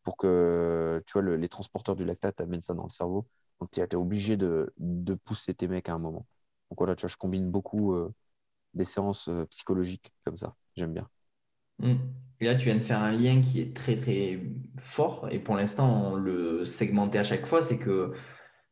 [0.10, 3.28] pour que tu vois, les transporteurs du lactate amènent ça dans le cerveau.
[3.60, 6.26] Donc, tu es, obligé de, de pousser tes mecs à un moment.
[6.72, 8.12] Donc voilà, tu vois, je combine beaucoup euh,
[8.74, 10.55] des séances euh, psychologiques comme ça.
[10.76, 11.07] J'aime bien.
[11.78, 11.97] Hmm.
[12.39, 14.41] Et là, tu viens de faire un lien qui est très très
[14.80, 15.28] fort.
[15.30, 17.62] Et pour l'instant, on le segmentait à chaque fois.
[17.62, 18.14] C'est que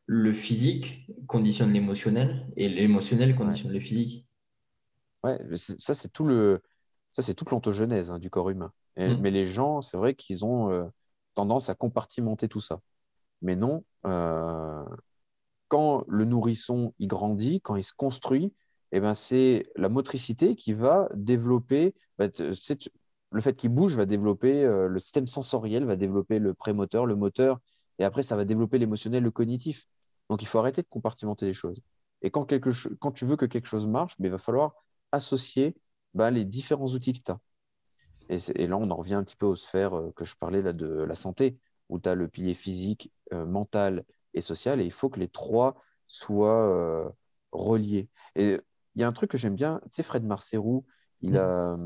[0.06, 4.26] le physique conditionne l'émotionnel et l'émotionnel conditionne le physique.
[5.22, 6.60] Ouais, ça c'est tout le,
[7.12, 8.72] ça c'est toute l'ontogenèse hein, du corps humain.
[8.96, 9.18] Hmm.
[9.20, 10.84] Mais les gens, c'est vrai qu'ils ont euh,
[11.38, 12.80] tendance à compartimenter tout ça.
[13.42, 13.84] Mais non,
[15.68, 18.52] quand le nourrisson il grandit, quand il se construit,
[18.90, 22.26] eh ben, c'est la motricité qui va développer, bah,
[23.30, 27.14] le fait qu'il bouge va développer euh, le système sensoriel, va développer le prémoteur, le
[27.14, 27.60] moteur,
[27.98, 29.86] et après ça va développer l'émotionnel, le cognitif.
[30.30, 31.80] Donc il faut arrêter de compartimenter les choses.
[32.22, 34.72] Et quand, quelque quand tu veux que quelque chose marche, ben, il va falloir
[35.12, 35.76] associer
[36.14, 37.38] bah, les différents outils que tu as.
[38.28, 40.72] Et, là, on en revient un petit peu aux sphères euh, que je parlais là,
[40.72, 41.58] de la santé,
[41.88, 44.04] où tu as le pilier physique, euh, mental
[44.34, 45.76] et social, et il faut que les trois
[46.06, 47.08] soient euh,
[47.52, 48.08] reliés.
[48.36, 48.60] Et
[48.94, 50.84] il y a un truc que j'aime bien, tu sais, Fred Marcerou,
[51.20, 51.36] il, mm.
[51.36, 51.78] a,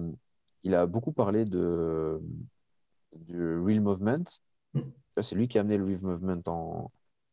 [0.65, 2.21] il a beaucoup parlé de,
[3.13, 4.25] du Real Movement.
[4.75, 4.81] Mm.
[5.21, 6.91] C'est lui qui a amené le Real Movement en,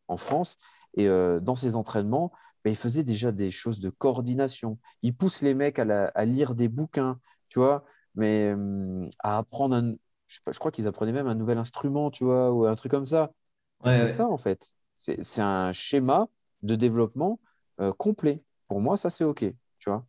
[0.07, 0.57] en France.
[0.95, 2.32] Et euh, dans ses entraînements,
[2.64, 4.78] ben, il faisait déjà des choses de coordination.
[5.01, 7.86] Il pousse les mecs à, à lire des bouquins, tu vois,
[8.16, 8.53] mais
[9.20, 9.95] à apprendre un.
[10.28, 13.05] Je, je crois qu'ils apprenaient même un nouvel instrument, tu vois, ou un truc comme
[13.05, 13.32] ça.
[13.84, 14.72] c'est ça, en fait.
[14.95, 16.28] C'est un schéma
[16.62, 17.39] de développement
[17.80, 18.43] euh, complet.
[18.68, 19.45] Pour moi, ça, c'est OK.
[19.80, 20.05] Tu vois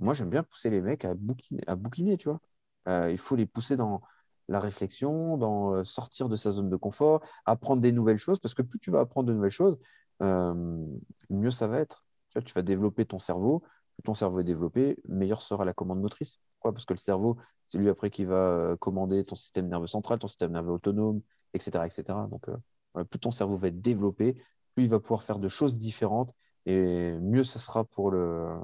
[0.00, 2.40] moi, j'aime bien pousser les mecs à bouquiner, à bouquiner tu vois.
[2.86, 4.00] Euh, il faut les pousser dans
[4.46, 8.54] la réflexion, dans euh, sortir de sa zone de confort, apprendre des nouvelles choses, parce
[8.54, 9.76] que plus tu vas apprendre de nouvelles choses,
[10.20, 12.04] mieux ça va être.
[12.30, 13.62] Tu, vois, tu vas développer ton cerveau.
[13.98, 16.38] Plus ton cerveau est développé, meilleure sera la commande motrice.
[16.54, 16.72] Pourquoi?
[16.72, 17.36] Parce que le cerveau,
[17.66, 21.20] c'est lui après qui va euh, commander ton système nerveux central, ton système nerveux autonome,
[21.52, 21.84] etc.
[21.84, 22.04] etc.
[22.30, 24.40] Donc, euh, plus ton cerveau va être développé,
[24.74, 26.32] plus il va pouvoir faire de choses différentes
[26.64, 28.56] et mieux ça sera pour le,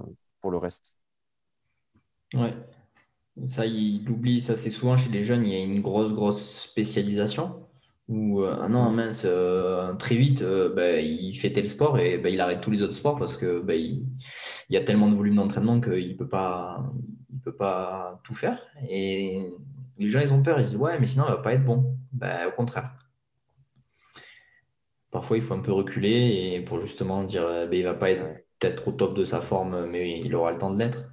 [0.44, 0.94] reste.
[2.32, 2.54] Ouais.
[3.48, 6.62] Ça, il oublie, ça c'est souvent chez les jeunes, il y a une grosse, grosse
[6.62, 7.63] spécialisation.
[8.08, 12.18] Ou euh, ah non, mince, euh, très vite, euh, ben, il fait tel sport et
[12.18, 14.04] ben, il arrête tous les autres sports parce que ben, il,
[14.68, 16.84] y a tellement de volume d'entraînement qu'il ne peut, pas,
[17.32, 18.60] il peut pas tout faire.
[18.88, 19.50] Et
[19.98, 21.64] les gens, ils ont peur, ils disent ouais, mais sinon, il ne va pas être
[21.64, 21.96] bon.
[22.12, 22.90] Ben, au contraire.
[25.10, 28.10] Parfois, il faut un peu reculer et pour justement dire ben, il ne va pas
[28.10, 28.24] être
[28.58, 31.04] peut-être au top de sa forme, mais il aura le temps de l'être.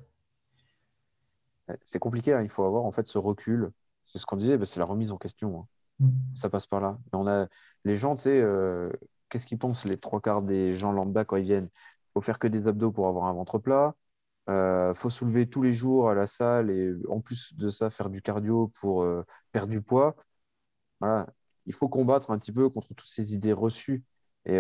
[1.86, 2.42] C'est compliqué, hein.
[2.42, 3.72] il faut avoir en fait ce recul.
[4.04, 5.62] C'est ce qu'on disait, c'est la remise en question.
[5.62, 5.68] Hein.
[6.02, 6.10] Mm.
[6.36, 7.00] Ça passe par là.
[7.14, 7.48] on a
[7.86, 8.92] les gens, tu sais, euh,
[9.30, 11.70] qu'est-ce qu'ils pensent les trois quarts des gens lambda quand ils viennent?
[12.14, 13.96] Faut faire que des abdos pour avoir un ventre plat.
[14.50, 18.10] Euh, faut soulever tous les jours à la salle et en plus de ça, faire
[18.10, 20.16] du cardio pour euh, perdre du poids.
[21.02, 21.28] Voilà.
[21.68, 24.04] Il faut combattre un petit peu contre toutes ces idées reçues.
[24.46, 24.60] Et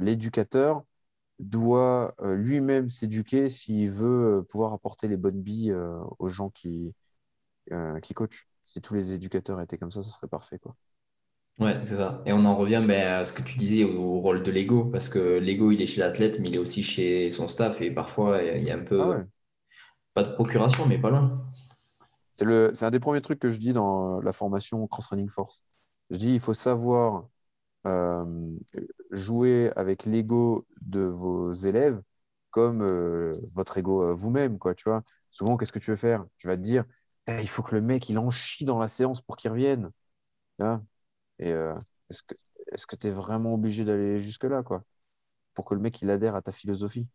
[0.00, 0.84] l'éducateur
[1.38, 5.74] doit lui-même s'éduquer s'il veut pouvoir apporter les bonnes billes
[6.18, 6.94] aux gens qui,
[8.02, 10.58] qui coachent si tous les éducateurs étaient comme ça, ça serait parfait.
[10.58, 10.74] Quoi.
[11.58, 12.22] Ouais, c'est ça.
[12.26, 15.08] Et on en revient ben, à ce que tu disais au, rôle de l'ego, parce
[15.08, 18.42] que l'ego, il est chez l'athlète, mais il est aussi chez son staff, et parfois,
[18.42, 19.24] il y a un peu, ah
[20.14, 21.44] pas de procuration, mais pas loin.
[22.32, 25.28] C'est, le, c'est un des premiers trucs que je dis dans la formation Cross Running
[25.28, 25.64] Force.
[26.10, 27.28] Je dis, il faut savoir
[27.86, 28.24] euh,
[29.10, 32.00] jouer avec l'ego de vos élèves
[32.50, 35.02] comme euh, votre ego euh, vous-même, quoi, tu vois.
[35.30, 36.24] Souvent, qu'est-ce que tu veux faire?
[36.38, 36.84] Tu vas te dire,
[37.28, 39.90] il faut que le mec, il en chie dans la séance pour qu'il revienne.
[41.38, 41.74] Et euh,
[42.10, 42.34] est-ce que
[42.72, 44.84] est-ce que tu es vraiment obligé d'aller jusque-là, quoi,
[45.54, 47.08] pour que le mec, il adhère à ta philosophie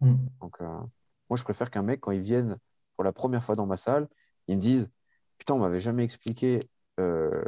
[0.00, 0.14] mm.
[0.40, 0.80] Donc, euh,
[1.28, 2.58] moi, je préfère qu'un mec, quand il vienne
[2.96, 4.08] pour la première fois dans ma salle,
[4.46, 4.90] il me dise
[5.38, 6.60] Putain, on m'avait jamais expliqué
[7.00, 7.44] euh,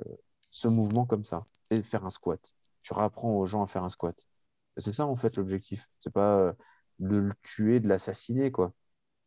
[0.51, 1.45] ce mouvement comme ça.
[1.71, 2.55] Et faire un squat.
[2.83, 4.27] Tu rapprends aux gens à faire un squat.
[4.77, 5.89] C'est ça, en fait, l'objectif.
[6.01, 6.55] C'est pas
[6.99, 8.73] de le tuer, de l'assassiner, quoi.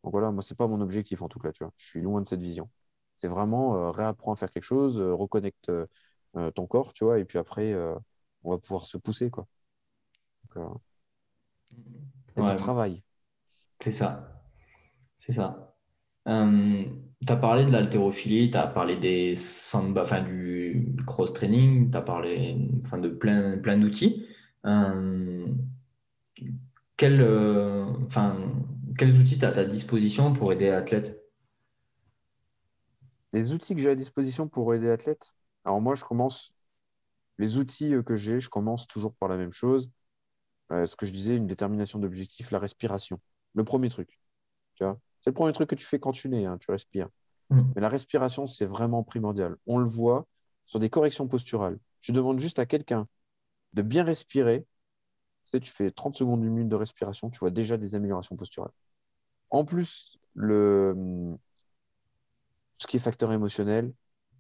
[0.04, 1.74] Donc voilà, moi, c'est pas mon objectif en tout cas, tu vois.
[1.78, 2.70] Je suis loin de cette vision.
[3.16, 7.20] C'est vraiment euh, réapprends à faire quelque chose, euh, reconnecte euh, ton corps, tu vois,
[7.20, 7.76] et puis après,
[8.44, 9.46] on va pouvoir se pousser, quoi.
[10.56, 10.76] Donc,
[12.36, 13.04] du travail.
[13.80, 14.42] C'est ça.
[15.18, 15.76] C'est ça.
[16.26, 19.36] tu as parlé de l'haltérophilie, tu as parlé des
[20.26, 24.26] du cross-training, tu as parlé enfin, de plein, plein d'outils.
[26.98, 27.22] quel,
[28.06, 28.38] enfin,
[28.98, 31.20] quels outils tu as à ta disposition pour aider l'athlète
[33.32, 35.34] Les outils que j'ai à disposition pour aider l'athlète
[35.66, 36.54] Alors moi, je commence,
[37.38, 39.92] les outils euh, que j'ai, je commence toujours par la même chose.
[40.72, 43.20] Euh, ce que je disais, une détermination d'objectif, la respiration.
[43.54, 44.20] Le premier truc.
[44.76, 47.08] Tu vois c'est le premier truc que tu fais quand tu nais, hein, tu respires.
[47.50, 47.62] Mm.
[47.76, 49.56] Mais la respiration, c'est vraiment primordial.
[49.68, 50.28] On le voit
[50.66, 51.80] sur des corrections posturales.
[52.02, 53.08] Je demande juste à quelqu'un
[53.72, 54.66] de bien respirer.
[55.60, 58.72] Tu, fais 30 secondes, une minute de respiration, tu vois déjà des améliorations posturales.
[59.50, 61.38] En plus, le,
[62.78, 63.94] ce qui est facteur émotionnel,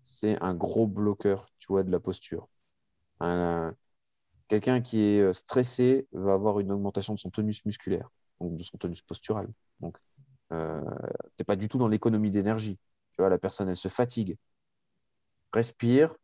[0.03, 2.47] c'est un gros bloqueur, tu vois, de la posture.
[4.47, 8.09] quelqu'un qui est euh, stressé va avoir une augmentation de son tonus musculaire,
[8.39, 9.47] donc de son tonus postural.
[9.79, 9.97] Donc,
[10.51, 10.81] euh,
[11.47, 12.79] pas du tout dans l'économie d'énergie.
[13.13, 14.37] Tu vois, la personne, elle se fatigue.
[15.53, 16.15] Respire.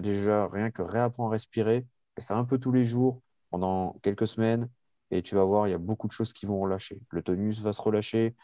[0.00, 1.86] déjà, rien que réapprends à respirer.
[2.16, 4.68] Et ça un peu tous les jours, pendant quelques semaines.
[5.10, 7.00] Et tu vas voir, il y a beaucoup de choses qui vont relâcher.
[7.10, 8.36] Le tonus va se relâcher.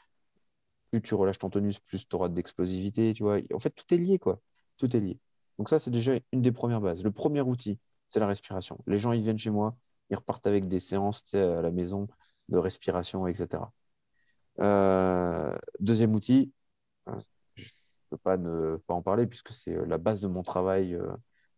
[0.91, 3.15] Plus tu relâches ton tonus, plus tu auras d'explosivité.
[3.53, 4.41] En fait, tout est lié, quoi.
[4.79, 5.19] Tout est lié.
[5.59, 7.03] Donc ça, c'est déjà une des premières bases.
[7.03, 7.79] Le premier outil,
[8.09, 8.79] c'est la respiration.
[8.87, 9.77] Les gens, ils viennent chez moi,
[10.11, 12.09] ils repartent avec des séances à la maison
[12.49, 13.63] de respiration, etc.
[14.61, 16.53] Euh, deuxième outil,
[17.09, 17.21] euh,
[17.55, 17.71] je ne
[18.11, 21.13] peux pas ne pas en parler puisque c'est la base de mon travail euh,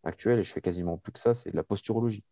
[0.04, 2.24] actuel et je fais quasiment plus que ça, c'est la posturologie.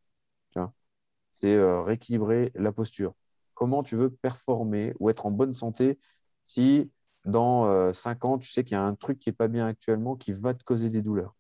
[1.35, 3.15] C'est euh, rééquilibrer la posture.
[3.55, 5.99] Comment tu veux performer ou être en bonne santé
[6.45, 6.91] si
[7.27, 9.67] dans 5 euh, ans, tu sais qu'il y a un truc qui n'est pas bien
[9.67, 11.35] actuellement qui va te causer des douleurs.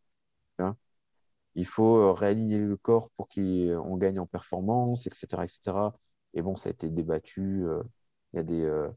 [1.57, 5.92] Il faut euh, réaligner le corps pour qu'on gagne en performance, etc., etc.
[6.34, 7.64] Et bon, ça a été débattu.
[8.32, 8.88] Il y a des,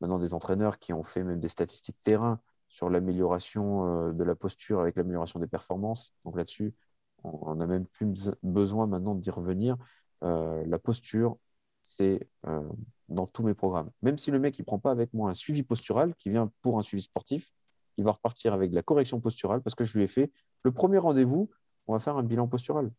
[0.00, 4.80] maintenant des entraîneurs qui ont fait même des statistiques terrain sur l'amélioration de la posture
[4.80, 6.14] avec l'amélioration des performances.
[6.24, 6.74] Donc là-dessus,
[7.22, 9.76] on n'a même plus besoin maintenant d'y revenir.
[10.22, 11.36] Euh, la posture,
[11.82, 12.68] c'est euh,
[13.08, 13.90] dans tous mes programmes.
[14.02, 16.78] Même si le mec ne prend pas avec moi un suivi postural, qui vient pour
[16.78, 17.50] un suivi sportif,
[17.96, 20.98] il va repartir avec la correction posturale parce que je lui ai fait le premier
[20.98, 21.50] rendez-vous,
[21.86, 22.90] on va faire un bilan postural.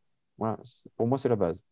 [0.97, 1.63] Pour moi, c'est la base.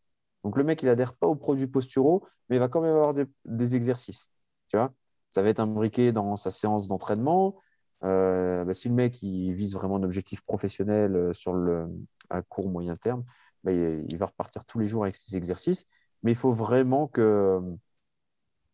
[0.44, 3.14] Donc le mec, il adhère pas aux produits posturaux, mais il va quand même avoir
[3.14, 4.30] des, exercices.
[4.68, 4.92] Tu vois
[5.30, 7.56] ça va être imbriqué dans sa séance d'entraînement.
[8.02, 11.86] Euh, bah, si le mec il vise vraiment un objectif professionnel sur le,
[12.30, 13.24] à court moyen terme,
[13.64, 15.86] bah, il, va repartir tous les jours avec ses exercices.
[16.22, 17.60] Mais il faut vraiment que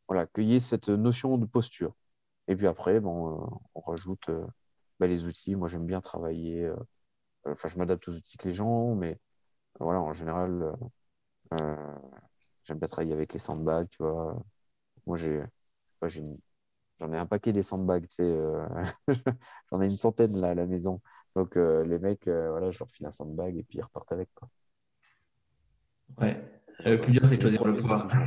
[0.08, 1.94] voilà qu'il y ait cette notion de posture.
[2.48, 4.30] Et puis après, euh, on rajoute
[5.00, 5.56] bah, les outils.
[5.56, 6.70] Moi, j'aime bien travailler.
[7.46, 9.18] Enfin, je m'adapte aux outils que les gens ont, mais
[9.80, 10.76] voilà, en général,
[12.64, 14.36] j'aime bien travailler avec les sandbags, tu vois.
[15.06, 15.42] Moi, j'ai
[16.98, 18.66] j'en ai un paquet des sandbags, tu sais, euh,
[19.70, 21.00] j'en ai une centaine à la maison.
[21.34, 24.12] Donc euh, les mecs, euh, voilà, je leur file un sandbag et puis ils repartent
[24.12, 24.30] avec.
[26.18, 26.42] Ouais,
[26.84, 28.08] le plus dur c'est de choisir le poids.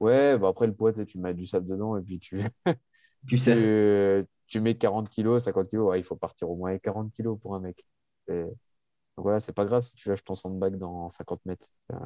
[0.00, 2.42] Ouais, bah après le poids, tu mets du sable dedans et puis tu,
[3.28, 4.26] tu, sais.
[4.46, 7.38] tu, mets 40 kilos, 50 kilos, ouais, il faut partir au moins avec 40 kilos
[7.40, 7.86] pour un mec.
[8.28, 11.68] Donc voilà, c'est pas grave si tu lâches ton sandbag dans 50 mètres.
[11.88, 11.96] Tu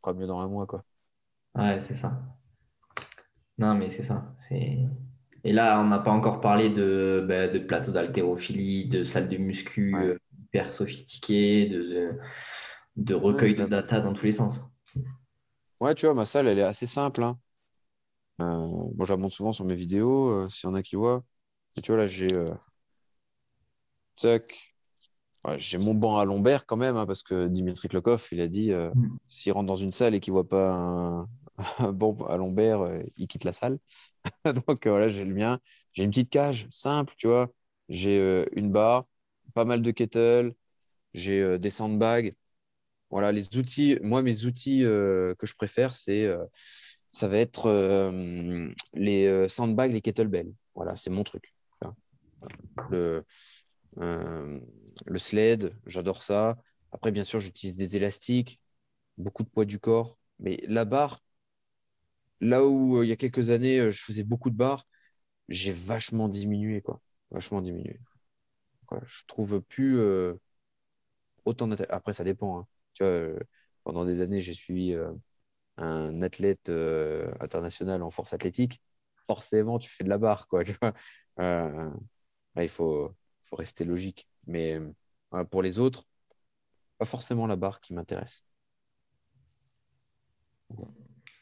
[0.00, 0.82] feras mieux dans un mois, quoi.
[1.54, 2.20] Ouais, c'est ça.
[3.58, 4.34] Non, mais c'est ça.
[4.50, 9.36] Et là, on n'a pas encore parlé de, bah, de plateau d'haltérophilie, de salle de
[9.36, 12.18] muscu euh, hyper sophistiquée, de, de,
[12.96, 14.60] recueil de data dans tous les sens.
[15.80, 17.22] Ouais, tu vois, ma salle, elle est assez simple.
[17.22, 17.38] Hein.
[18.40, 20.96] Euh, bon, je la montre souvent sur mes vidéos, euh, s'il y en a qui
[20.96, 21.24] voient.
[21.82, 22.28] tu vois, là, j'ai.
[25.56, 28.72] j'ai mon banc à lombaire quand même, hein, parce que Dimitri Klokov, il a dit
[28.72, 29.18] mm.
[29.28, 31.28] s'il rentre dans une salle et qu'il ne voit pas un,
[31.92, 33.78] bon, à lombaire, euh, il quitte la salle.
[34.44, 35.60] Donc euh, voilà, j'ai le mien.
[35.92, 37.50] J'ai une petite cage simple, tu vois.
[37.88, 39.06] J'ai euh, une barre,
[39.54, 40.54] pas mal de kettle,
[41.14, 42.34] j'ai des sandbags.
[43.14, 43.96] Voilà, les outils.
[44.02, 46.28] Moi, mes outils que je préfère, c'est
[47.10, 47.70] ça va être
[48.92, 50.52] les sandbags, les kettlebells.
[50.74, 51.54] Voilà, c'est mon truc.
[52.90, 53.24] Le,
[53.96, 56.58] le sled, j'adore ça.
[56.90, 58.60] Après, bien sûr, j'utilise des élastiques,
[59.16, 60.18] beaucoup de poids du corps.
[60.40, 61.24] Mais la barre,
[62.44, 64.86] Là où euh, il y a quelques années, euh, je faisais beaucoup de barres,
[65.48, 67.00] j'ai vachement diminué, quoi.
[67.30, 67.98] Vachement diminué.
[69.06, 70.34] je trouve plus euh,
[71.46, 72.58] autant Après, ça dépend.
[72.58, 72.66] Hein.
[73.00, 73.30] Vois,
[73.84, 74.96] pendant des années, j'ai suivi
[75.76, 76.70] un athlète
[77.40, 78.80] international en force athlétique.
[79.26, 80.62] Forcément, tu fais de la barre, quoi.
[82.56, 83.14] Il faut,
[83.44, 84.28] faut rester logique.
[84.46, 84.80] Mais
[85.50, 86.06] pour les autres,
[86.98, 88.44] pas forcément la barre qui m'intéresse.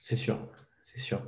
[0.01, 0.39] C'est sûr
[0.83, 1.23] c'est sûr.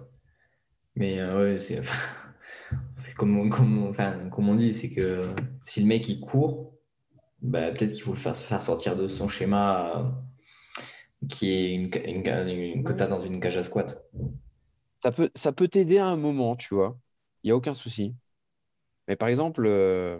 [0.96, 1.80] Mais euh, ouais, c'est
[3.16, 3.50] comme,
[3.88, 6.73] enfin, comme on dit, c'est que si le mec il court,
[7.44, 11.90] bah, peut-être qu'il faut le faire, faire sortir de son schéma euh, qui est une,
[12.04, 14.04] une, que tu as dans une cage à squat.
[15.02, 16.98] Ça peut, ça peut t'aider à un moment, tu vois.
[17.42, 18.14] Il n'y a aucun souci.
[19.08, 20.18] Mais par exemple, euh,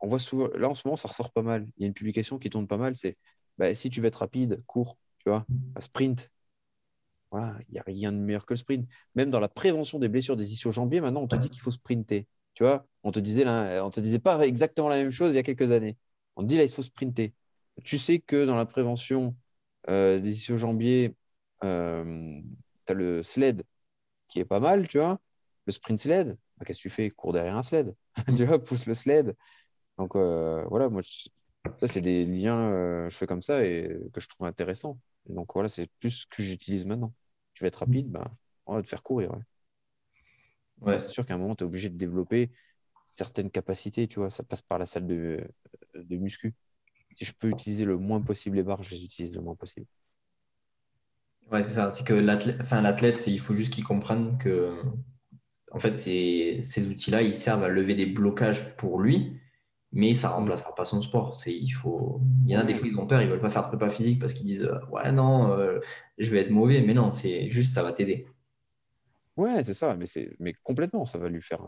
[0.00, 1.66] on voit souvent, là en ce moment, ça ressort pas mal.
[1.76, 3.16] Il y a une publication qui tourne pas mal, c'est
[3.58, 5.46] bah, si tu veux être rapide, cours, tu vois,
[5.78, 6.30] sprint
[7.68, 8.88] il n'y a rien de meilleur que le sprint.
[9.14, 12.26] Même dans la prévention des blessures des ischio-jambiers, maintenant, on te dit qu'il faut sprinter.
[12.54, 15.36] Tu vois, on te disait là, on te disait pas exactement la même chose il
[15.36, 15.96] y a quelques années.
[16.36, 17.34] On te dit là, il faut sprinter.
[17.84, 19.36] Tu sais que dans la prévention
[19.88, 21.14] euh, des ischio-jambiers,
[21.64, 22.40] euh,
[22.86, 23.64] tu as le sled
[24.28, 25.20] qui est pas mal, tu vois.
[25.66, 27.10] Le sprint sled, bah, qu'est-ce que tu fais?
[27.10, 27.94] Cours derrière un sled.
[28.36, 29.36] tu vois, pousse le sled.
[29.98, 31.02] Donc euh, voilà, moi,
[31.78, 34.98] ça, c'est des liens, je fais comme ça et que je trouve intéressant.
[35.28, 37.12] Donc voilà, c'est plus ce que j'utilise maintenant
[37.54, 38.30] tu vas être rapide, bah,
[38.66, 39.32] on va te faire courir.
[40.80, 40.98] Ouais.
[40.98, 42.50] C'est sûr qu'à un moment, tu es obligé de développer
[43.04, 45.46] certaines capacités, tu vois, ça passe par la salle de,
[45.94, 46.54] de muscu.
[47.14, 49.86] Si je peux utiliser le moins possible les barres, je les utilise le moins possible.
[51.50, 51.90] Ouais, c'est ça.
[51.92, 54.80] C'est que l'athlète, enfin, l'athlète, il faut juste qu'il comprenne que,
[55.72, 59.38] en fait, ces, ces outils-là, ils servent à lever des blocages pour lui,
[59.92, 61.36] mais ça ne remplacera pas son sport.
[61.36, 62.20] C'est, il, faut...
[62.46, 63.68] il y en a des fois, ils ont peur, ils ne veulent pas faire de
[63.76, 65.80] prépa physique parce qu'ils disent euh, Ouais, non, euh,
[66.18, 66.82] je vais être mauvais.
[66.82, 68.26] Mais non, c'est juste, ça va t'aider.
[69.36, 70.34] Ouais, c'est ça, mais, c'est...
[70.38, 71.62] mais complètement, ça va lui faire,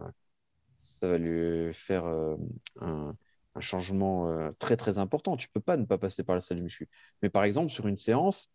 [1.01, 2.36] ça va lui faire euh,
[2.80, 3.16] un...
[3.55, 5.36] un, changement très, très important.
[5.36, 6.88] Tu ne peux pas ne pas passer par la salle de muscu.
[7.22, 8.51] Mais par exemple, sur une séance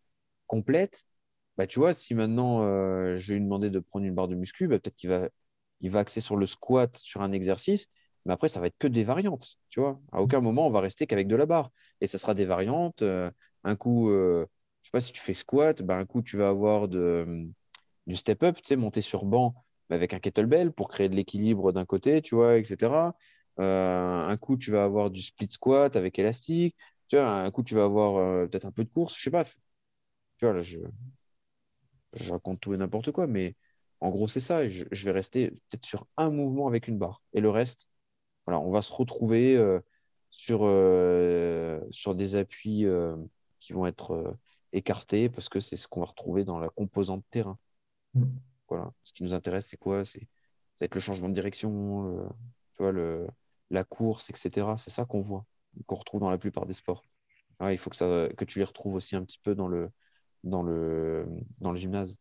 [0.47, 1.03] complète,
[1.57, 2.61] bah, tu vois, si maintenant
[3.15, 5.29] je vais lui demander de prendre une barre de muscu, bah, peut-être qu'il va,
[5.81, 7.87] il va axer sur le squat, sur un exercice
[8.25, 9.99] mais après, ça va être que des variantes, tu vois.
[10.11, 11.71] À aucun moment, on va rester qu'avec de la barre.
[12.01, 13.01] Et ça sera des variantes.
[13.01, 13.31] Euh,
[13.63, 14.45] un coup, euh,
[14.81, 17.47] je sais pas si tu fais squat, ben, un coup, tu vas avoir de,
[18.07, 19.55] du step-up, tu sais, monter sur banc
[19.91, 23.13] avec un kettlebell pour créer de l'équilibre d'un côté, tu vois, etc.
[23.59, 26.75] Euh, un coup, tu vas avoir du split squat avec élastique.
[27.07, 29.45] Tu vois, un coup, tu vas avoir peut-être un peu de course, je sais pas.
[29.45, 30.79] Tu vois, là, je,
[32.29, 33.55] raconte tout et n'importe quoi, mais
[33.99, 34.67] en gros, c'est ça.
[34.67, 37.21] Je, vais rester peut-être sur un mouvement avec une barre.
[37.33, 37.87] Et le reste,
[38.47, 39.79] on va se retrouver euh,
[40.29, 43.15] sur, euh, sur des appuis euh,
[43.59, 44.35] qui vont être
[44.73, 47.57] écarté parce que c'est ce qu'on va retrouver dans la composante terrain.
[48.13, 48.25] Mm.
[48.71, 48.93] Voilà.
[49.03, 50.05] Ce qui nous intéresse, c'est quoi?
[50.05, 52.29] C'est ça va être le changement de direction, le-
[52.75, 53.27] tu vois, le,
[53.71, 54.77] la course, etc.
[54.79, 55.45] C'est ça qu'on voit,
[55.87, 57.05] qu'on retrouve dans la plupart des sports.
[57.61, 59.91] Ouais, il faut que, ça, que tu les retrouves aussi un petit peu dans le,
[60.45, 61.27] dans le,
[61.59, 62.17] dans le gymnase.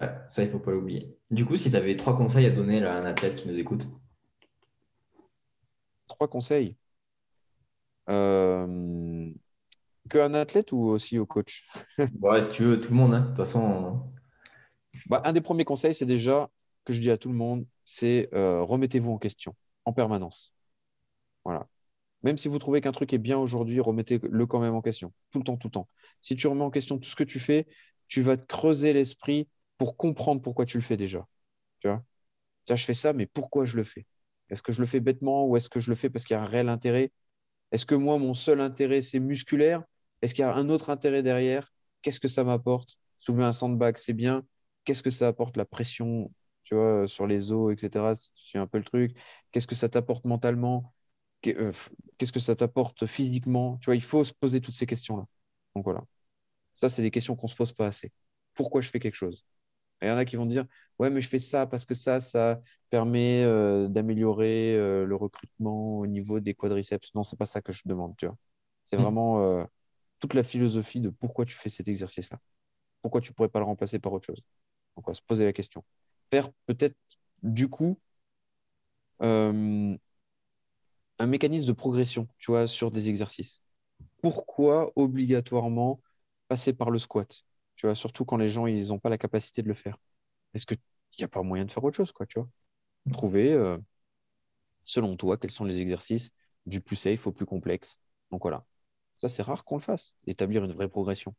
[0.00, 1.16] Ouais, ça, il faut pas l'oublier.
[1.30, 3.86] Du coup, si tu avais trois conseils à donner à un athlète qui nous écoute,
[6.06, 6.76] Trois conseils?
[8.08, 9.32] Euh,
[10.10, 11.66] que un athlète ou aussi au coach?
[12.20, 13.20] ouais, si tu veux, tout le monde, hein.
[13.20, 14.12] De toute façon,
[15.06, 16.50] Bah, un des premiers conseils, c'est déjà
[16.84, 20.54] que je dis à tout le monde, c'est euh, remettez-vous en question en permanence.
[21.44, 21.68] Voilà.
[22.22, 25.38] Même si vous trouvez qu'un truc est bien aujourd'hui, remettez-le quand même en question, tout
[25.38, 25.88] le temps, tout le temps.
[26.20, 27.66] Si tu remets en question tout ce que tu fais,
[28.08, 31.26] tu vas te creuser l'esprit pour comprendre pourquoi tu le fais déjà.
[31.80, 32.04] Tu vois?
[32.66, 34.06] Tiens, je fais ça, mais pourquoi je le fais?
[34.50, 36.38] Est-ce que je le fais bêtement ou est-ce que je le fais parce qu'il y
[36.38, 37.12] a un réel intérêt?
[37.72, 39.82] Est-ce que moi, mon seul intérêt, c'est musculaire?
[40.22, 41.72] Est-ce qu'il y a un autre intérêt derrière?
[42.02, 42.98] Qu'est-ce que ça m'apporte?
[43.20, 44.44] Soulever un sandbag, c'est bien.
[44.84, 46.32] Qu'est-ce que ça apporte la pression,
[46.64, 48.14] tu vois, sur les os, etc.
[48.14, 49.16] C'est un peu le truc.
[49.52, 50.92] Qu'est-ce que ça t'apporte mentalement?
[51.48, 51.72] Euh,
[52.18, 53.78] Qu'est-ce que ça t'apporte physiquement?
[53.78, 55.24] Tu vois, il faut se poser toutes ces questions-là.
[55.74, 56.02] Donc voilà.
[56.74, 58.12] Ça, c'est des questions qu'on ne se pose pas assez.
[58.54, 59.44] Pourquoi je fais quelque chose?
[60.02, 60.66] Il y en a qui vont dire,
[60.98, 62.60] ouais, mais je fais ça parce que ça, ça
[62.90, 67.14] permet euh, d'améliorer euh, le recrutement au niveau des quadriceps.
[67.14, 68.36] Non, c'est pas ça que je demande, tu vois.
[68.84, 69.06] C'est Mm.
[69.06, 69.64] vraiment euh,
[70.20, 72.40] toute la philosophie de pourquoi tu fais cet exercice-là.
[73.02, 74.42] Pourquoi tu pourrais pas le remplacer par autre chose?
[74.96, 75.84] Va se poser la question.
[76.30, 76.96] Faire peut-être,
[77.42, 77.98] du coup,
[79.22, 79.96] euh,
[81.18, 83.62] un mécanisme de progression, tu sur des exercices.
[84.22, 86.00] Pourquoi obligatoirement
[86.48, 87.44] passer par le squat?
[87.76, 89.96] Tu surtout quand les gens, n'ont pas la capacité de le faire?
[90.54, 90.78] Est-ce qu'il
[91.18, 92.12] n'y a pas moyen de faire autre chose?
[93.12, 93.78] Trouver, euh,
[94.84, 96.32] selon toi, quels sont les exercices
[96.66, 97.98] du plus safe au plus complexe.
[98.30, 98.64] Donc voilà.
[99.18, 101.34] Ça, c'est rare qu'on le fasse, établir une vraie progression.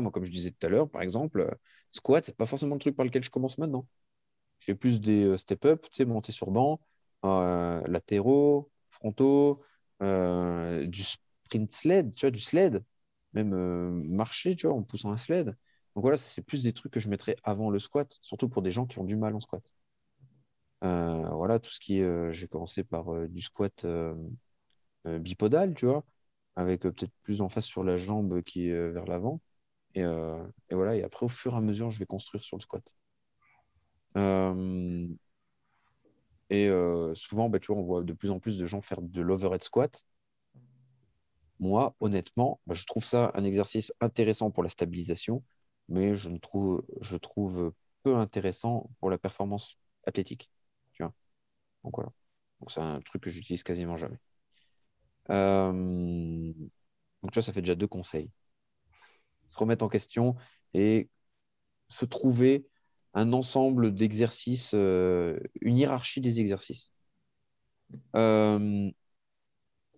[0.00, 1.50] Moi, comme je disais tout à l'heure, par exemple, euh,
[1.92, 3.86] squat, c'est pas forcément le truc par lequel je commence maintenant.
[4.58, 6.80] Je fais plus des euh, step-up, tu sais, monter sur banc,
[7.24, 9.62] euh, latéraux, frontaux,
[10.00, 12.84] du sprint sled, tu vois, du sled,
[13.34, 13.50] même
[14.08, 15.46] marcher, tu vois, en poussant un sled.
[15.94, 18.70] Donc voilà, c'est plus des trucs que je mettrais avant le squat, surtout pour des
[18.70, 19.62] gens qui ont du mal en squat.
[20.80, 23.86] Voilà, tout ce qui est, j'ai commencé par du squat
[25.04, 26.04] bipodal, tu vois,
[26.56, 29.40] avec peut-être plus en face sur la jambe qui est vers l'avant.
[29.94, 32.56] Et, euh, et voilà, et après, au fur et à mesure, je vais construire sur
[32.56, 32.94] le squat.
[34.16, 35.06] Euh,
[36.50, 39.62] et euh, souvent, bah, on voit de plus en plus de gens faire de l'overhead
[39.62, 40.04] squat.
[41.58, 45.42] Moi, honnêtement, bah, je trouve ça un exercice intéressant pour la stabilisation,
[45.88, 46.28] mais je
[47.16, 47.72] trouve,
[48.02, 49.76] peu intéressant pour la performance
[50.06, 50.50] athlétique.
[51.84, 52.12] Donc voilà.
[52.68, 54.18] C'est un truc que j'utilise quasiment jamais.
[57.22, 58.30] Donc tu vois, ça fait déjà deux conseils.
[59.52, 60.34] Se remettre en question
[60.72, 61.10] et
[61.88, 62.66] se trouver
[63.12, 66.94] un ensemble d'exercices, euh, une hiérarchie des exercices.
[68.16, 68.90] Euh,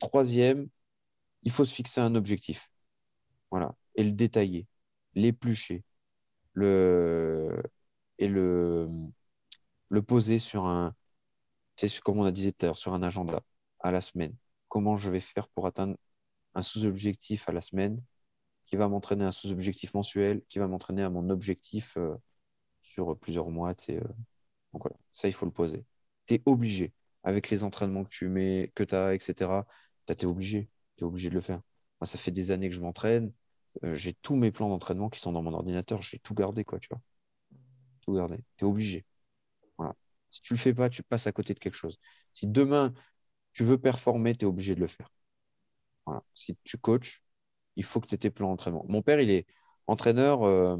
[0.00, 0.68] Troisième,
[1.44, 2.68] il faut se fixer un objectif.
[3.52, 3.76] Voilà.
[3.94, 4.66] Et le détailler,
[5.14, 5.84] l'éplucher,
[6.52, 7.62] le...
[8.18, 8.88] et le...
[9.88, 10.96] le poser sur un,
[11.76, 13.40] c'est comme on a dit tout sur un agenda
[13.78, 14.34] à la semaine.
[14.66, 15.96] Comment je vais faire pour atteindre
[16.54, 18.02] un sous-objectif à la semaine?
[18.66, 22.16] Qui va m'entraîner à un sous-objectif mensuel, qui va m'entraîner à mon objectif euh,
[22.82, 23.74] sur plusieurs mois.
[23.90, 24.00] euh.
[24.72, 25.84] Donc voilà, ça, il faut le poser.
[26.26, 26.92] Tu es obligé,
[27.22, 29.66] avec les entraînements que tu mets, que tu as, etc.,
[30.06, 30.70] tu es obligé.
[30.96, 31.60] Tu es obligé de le faire.
[32.00, 33.32] Moi, ça fait des années que je m'entraîne.
[33.84, 36.02] Euh, j'ai tous mes plans d'entraînement qui sont dans mon ordinateur.
[36.02, 37.00] J'ai tout gardé, quoi, tu vois.
[38.02, 38.38] Tout gardé.
[38.56, 39.04] Tu es obligé.
[40.30, 41.98] Si tu le fais pas, tu passes à côté de quelque chose.
[42.32, 42.92] Si demain,
[43.52, 45.08] tu veux performer, tu es obligé de le faire.
[46.06, 46.24] Voilà.
[46.34, 47.23] Si tu coaches,
[47.76, 48.84] il faut que tu aies tes plans d'entraînement.
[48.88, 49.46] Mon père, il est
[49.86, 50.76] entraîneur euh,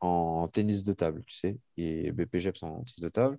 [0.00, 1.58] en tennis de table, tu sais.
[1.76, 3.38] Il est BPGEPS en tennis de table.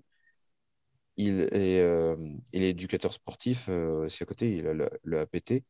[1.18, 2.16] Il est, euh,
[2.54, 5.64] il est éducateur sportif euh, aussi à côté, il a le, le APT.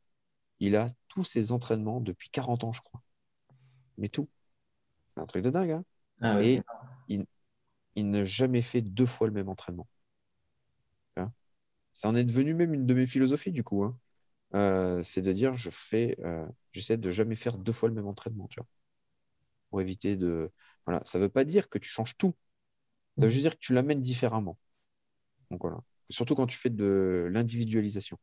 [0.59, 3.01] Il a tous ses entraînements depuis 40 ans, je crois.
[3.97, 4.29] Mais tout.
[5.15, 5.85] C'est un truc de dingue, hein.
[6.21, 6.63] Ah ouais, Et c'est-
[7.09, 7.25] il,
[7.95, 9.87] il n'a jamais fait deux fois le même entraînement.
[11.15, 11.31] Hein.
[11.93, 13.83] Ça en est devenu même une de mes philosophies, du coup.
[13.85, 13.99] hein.
[14.55, 18.07] Euh, c'est de dire, je fais, euh, j'essaie de jamais faire deux fois le même
[18.07, 18.67] entraînement, tu vois,
[19.69, 20.51] pour éviter de.
[20.85, 22.33] Voilà, ça veut pas dire que tu changes tout.
[23.17, 24.59] Ça veut juste dire que tu l'amènes différemment.
[25.51, 25.79] Donc voilà.
[26.09, 28.19] Surtout quand tu fais de l'individualisation.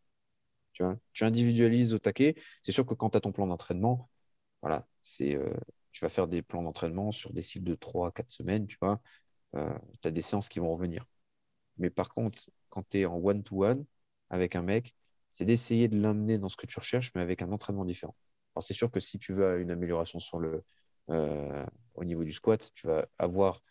[0.75, 2.37] Tu vois, tu individualises au taquet.
[2.63, 4.11] C'est sûr que quand tu as ton plan d'entraînement,
[4.63, 5.53] voilà, c'est, euh,
[5.93, 8.79] tu vas faire des plans d'entraînement sur des cycles de 3 à 4 semaines, tu
[8.81, 9.01] vois.
[9.55, 11.07] tu as des séances qui vont revenir.
[11.79, 13.85] Mais par contre, quand tu es en one-to-one
[14.31, 14.95] avec un mec,
[15.33, 18.17] c'est d'essayer de l'amener dans ce que tu recherches, mais avec un entraînement différent.
[18.55, 20.65] Alors, c'est sûr que si tu veux une amélioration sur le,
[21.09, 23.63] au niveau du squat, tu vas avoir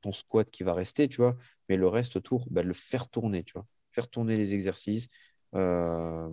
[0.00, 1.36] ton squat qui va rester, tu vois,
[1.68, 5.08] mais le reste autour, bah, le faire tourner, tu vois, faire tourner les exercices.
[5.54, 6.28] Euh,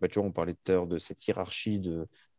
[0.00, 1.80] bah, tu vois, on parlait tout à l'heure de cette hiérarchie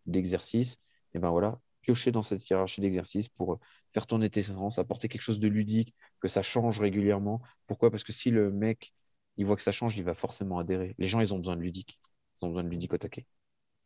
[0.05, 0.78] d'exercices.
[1.13, 3.59] et ben voilà, piocher dans cette hiérarchie d'exercices pour
[3.93, 7.41] faire tourner tes séances, apporter quelque chose de ludique, que ça change régulièrement.
[7.67, 7.91] Pourquoi?
[7.91, 8.93] Parce que si le mec,
[9.38, 10.96] il voit que ça change, il va forcément adhérer.
[10.98, 12.00] Les gens, ils ont besoin de ludique.
[12.42, 13.26] Ils ont besoin de ludique au taquet.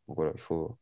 [0.08, 0.78] Donc voilà, il faut.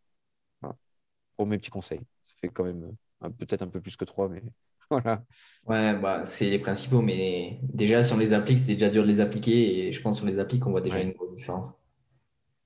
[1.35, 2.01] Pour mes petits conseils.
[2.21, 2.95] Ça fait quand même
[3.39, 4.43] peut-être un peu plus que trois, mais
[4.89, 5.23] voilà.
[5.65, 9.07] Ouais, bah, c'est les principaux, mais déjà, si on les applique, c'est déjà dur de
[9.07, 11.35] les appliquer, et je pense que si on les applique, on voit déjà une grosse
[11.35, 11.73] différence.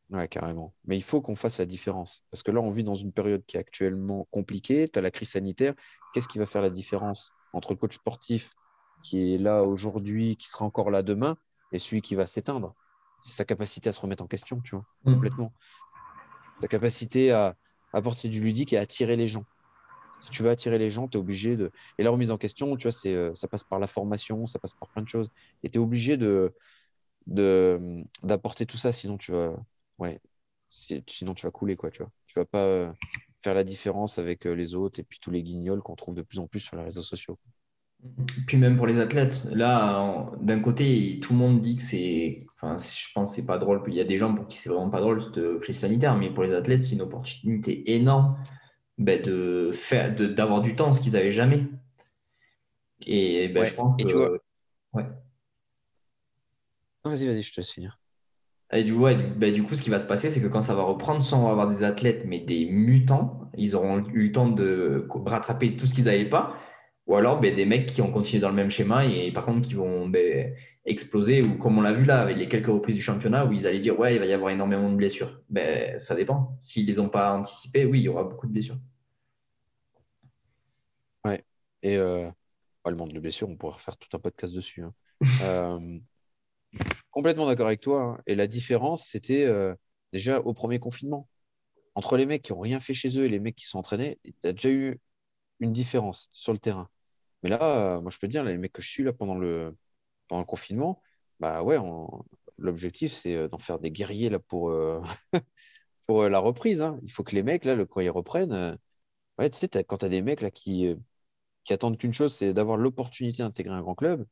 [0.10, 0.74] Ouais, carrément.
[0.86, 2.26] Mais il faut qu'on fasse la différence.
[2.32, 4.88] Parce que là, on vit dans une période qui est actuellement compliquée.
[4.88, 5.74] Tu as la crise sanitaire.
[6.14, 8.50] Qu'est-ce qui va faire la différence entre le coach sportif
[9.04, 11.38] qui est là aujourd'hui, qui sera encore là demain,
[11.72, 12.76] et celui qui va s'éteindre
[13.22, 15.14] C'est sa capacité à se remettre en question, tu vois, mmh.
[15.14, 15.54] complètement.
[16.62, 17.56] Sa capacité à
[17.94, 19.46] apporter du ludique et à attirer les gens.
[20.20, 21.72] Si tu veux attirer les gens, tu es obligé de.
[21.98, 24.60] Et la remise en question, tu vois, c'est, euh, ça passe par la formation, ça
[24.60, 25.30] passe par plein de choses.
[25.64, 26.56] Et tu es obligé de,
[27.28, 29.56] de, d'apporter tout ça, sinon tu vas.
[30.00, 30.20] Ouais.
[30.70, 32.12] Sinon tu vas couler, quoi, tu vois.
[32.26, 32.92] Tu vas pas euh,
[33.42, 36.24] faire la différence avec euh, les autres et puis tous les guignols qu'on trouve de
[36.24, 37.38] plus en plus sur les réseaux sociaux.
[38.46, 42.78] Puis même pour les athlètes, là, d'un côté, tout le monde dit que c'est, enfin,
[42.78, 43.82] je pense que c'est pas drôle.
[43.88, 46.32] Il y a des gens pour qui c'est vraiment pas drôle cette crise sanitaire, mais
[46.32, 48.38] pour les athlètes, c'est une opportunité énorme
[48.98, 51.68] ben, de faire, d'avoir du temps, ce qu'ils n'avaient jamais.
[53.06, 54.08] Et ben, je pense que.
[54.08, 54.32] Tu vois...
[54.94, 55.06] ouais.
[57.04, 58.00] vas-y, vas-y, je te laisse finir.
[58.72, 60.76] Et du, ouais, ben, du coup, ce qui va se passer, c'est que quand ça
[60.76, 65.08] va reprendre, sans avoir des athlètes, mais des mutants, ils auront eu le temps de
[65.26, 66.58] rattraper tout ce qu'ils n'avaient pas.
[67.08, 69.66] Ou alors ben, des mecs qui ont continué dans le même schéma et par contre
[69.66, 70.54] qui vont ben,
[70.86, 73.66] exploser, ou comme on l'a vu là avec les quelques reprises du championnat où ils
[73.66, 75.42] allaient dire ouais, il va y avoir énormément de blessures.
[75.50, 76.58] Ben, ça dépend.
[76.60, 78.80] S'ils ne les ont pas anticipées, oui, il y aura beaucoup de blessures.
[81.26, 81.44] Ouais.
[81.82, 82.30] Et euh,
[82.90, 84.84] le monde de blessures, on pourrait refaire tout un podcast dessus.
[84.84, 84.94] Hein.
[85.44, 86.00] Euh,
[87.10, 88.04] complètement d'accord avec toi.
[88.04, 88.22] Hein.
[88.28, 89.74] Et la différence, c'était euh,
[90.14, 91.28] déjà au premier confinement.
[91.96, 94.20] Entre les mecs qui n'ont rien fait chez eux et les mecs qui sont entraînés,
[94.24, 95.00] tu as déjà eu
[95.60, 96.90] une différence sur le terrain.
[97.44, 99.76] Mais là, moi, je peux te dire, les mecs que je suis là pendant le,
[100.28, 101.02] pendant le confinement,
[101.40, 101.78] bah ouais,
[102.58, 105.02] l'objectif, c'est euh, d'en faire des guerriers là pour, euh,
[106.08, 106.82] pour euh, la reprise.
[106.82, 107.00] Hein.
[107.04, 108.78] Il faut que les mecs, là, le, quand ils reprennent,
[109.40, 110.96] ouais, tu sais, quand tu as des mecs là qui,
[111.66, 114.26] qui attendent qu'une chose, c'est d'avoir l'opportunité d'intégrer un grand club.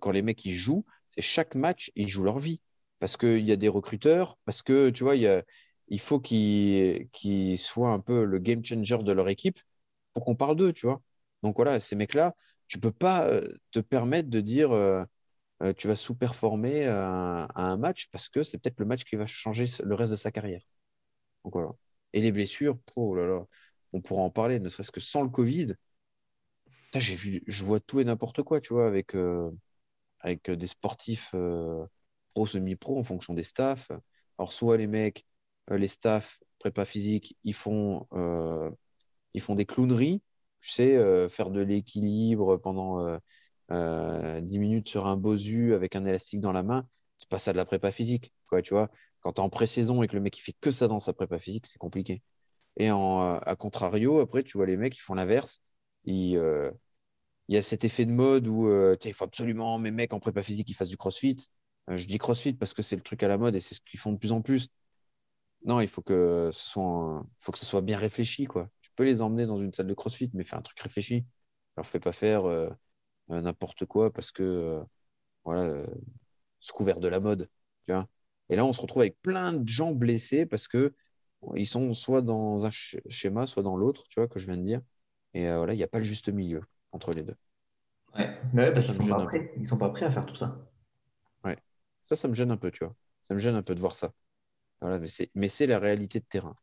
[0.00, 2.60] quand les mecs ils jouent, c'est chaque match, ils jouent leur vie.
[3.00, 5.44] Parce qu'il y a des recruteurs, parce que tu vois, il,
[5.88, 9.60] il faut qu'ils qu soient un peu le game changer de leur équipe
[10.14, 11.02] pour qu'on parle d'eux, tu vois.
[11.42, 12.34] Donc voilà, ces mecs-là,
[12.68, 15.04] tu peux pas euh, te permettre de dire euh,
[15.62, 19.26] euh, tu vas sous-performer à, un match parce que c'est peut-être le match qui va
[19.26, 20.62] changer le reste de sa carrière.
[22.12, 23.44] Et les blessures, oh là là,
[23.92, 25.74] on pourra en parler, ne serait-ce que sans le Covid.
[26.94, 29.16] J'ai vu, je vois tout et n'importe quoi, tu vois, avec,
[30.20, 31.34] avec des sportifs
[32.34, 33.90] pro, semi-pro en fonction des staffs.
[34.38, 35.24] Alors, soit les mecs,
[35.70, 38.06] les staffs, prépa physique, ils font
[39.34, 40.22] ils font des clowneries,
[40.60, 43.18] tu sais, euh, faire de l'équilibre pendant euh,
[43.72, 46.86] euh, 10 minutes sur un bosu avec un élastique dans la main,
[47.18, 48.90] c'est pas ça de la prépa physique, quoi, tu vois.
[49.20, 51.12] Quand tu es en pré-saison et que le mec il fait que ça dans sa
[51.12, 52.22] prépa physique, c'est compliqué.
[52.78, 55.62] Et à contrario, après, tu vois les mecs qui font l'inverse.
[56.04, 56.38] Il
[57.48, 58.68] y a cet effet de mode où
[59.04, 61.50] il faut absolument mes mecs en prépa physique ils fassent du crossfit.
[61.88, 64.00] je dis crossfit parce que c'est le truc à la mode et c'est ce qu'ils
[64.00, 64.68] font de plus en plus.
[65.64, 69.46] Non, il faut que ce soit, faut que ce soit bien réfléchi, quoi les emmener
[69.46, 71.24] dans une salle de crossfit, mais fais un truc réfléchi.
[71.76, 72.68] Alors fais pas faire euh,
[73.30, 74.82] euh, n'importe quoi parce que euh,
[75.44, 75.86] voilà,
[76.60, 77.48] c'est couvert de la mode.
[77.86, 78.08] Tu vois
[78.48, 80.92] et là, on se retrouve avec plein de gens blessés parce que
[81.54, 84.64] ils sont soit dans un schéma, soit dans l'autre, tu vois, que je viens de
[84.64, 84.80] dire.
[85.34, 86.60] Et voilà, il n'y a pas le juste milieu
[86.90, 87.36] entre les deux.
[88.16, 89.28] Ouais, parce qu'ils sont.
[89.56, 90.58] Ils sont pas prêts à faire tout ça.
[91.44, 91.56] Ouais,
[92.02, 92.94] ça, ça me gêne un peu, tu vois.
[93.22, 94.12] Ça me gêne un peu de voir ça.
[94.80, 94.98] Voilà,
[95.34, 96.56] mais c'est la réalité de terrain.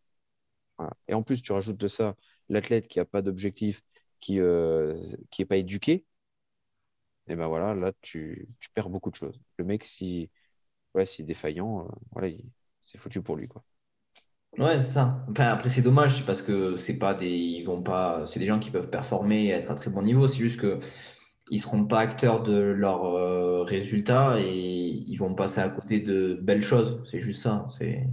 [1.08, 2.16] Et en plus, tu rajoutes de ça
[2.50, 3.82] l'athlète qui n'a pas d'objectif,
[4.20, 4.96] qui n'est euh,
[5.48, 6.06] pas éduqué.
[7.28, 9.40] Et ben voilà, là, tu, perds beaucoup de choses.
[9.58, 10.30] Le mec, si,
[10.94, 12.34] ouais, est défaillant, euh, voilà,
[12.82, 13.48] c'est foutu pour lui.
[13.48, 13.64] Quoi.
[14.58, 15.26] Ouais, c'est ça.
[15.38, 18.72] après, c'est dommage parce que c'est pas des, ils vont pas, c'est des gens qui
[18.72, 20.28] peuvent performer et être à très bon niveau.
[20.28, 20.80] C'est juste que
[21.50, 26.40] ils seront pas acteurs de leurs euh, résultats et ils vont passer à côté de
[26.42, 27.02] belles choses.
[27.06, 27.68] C'est juste ça.
[27.70, 28.08] C'est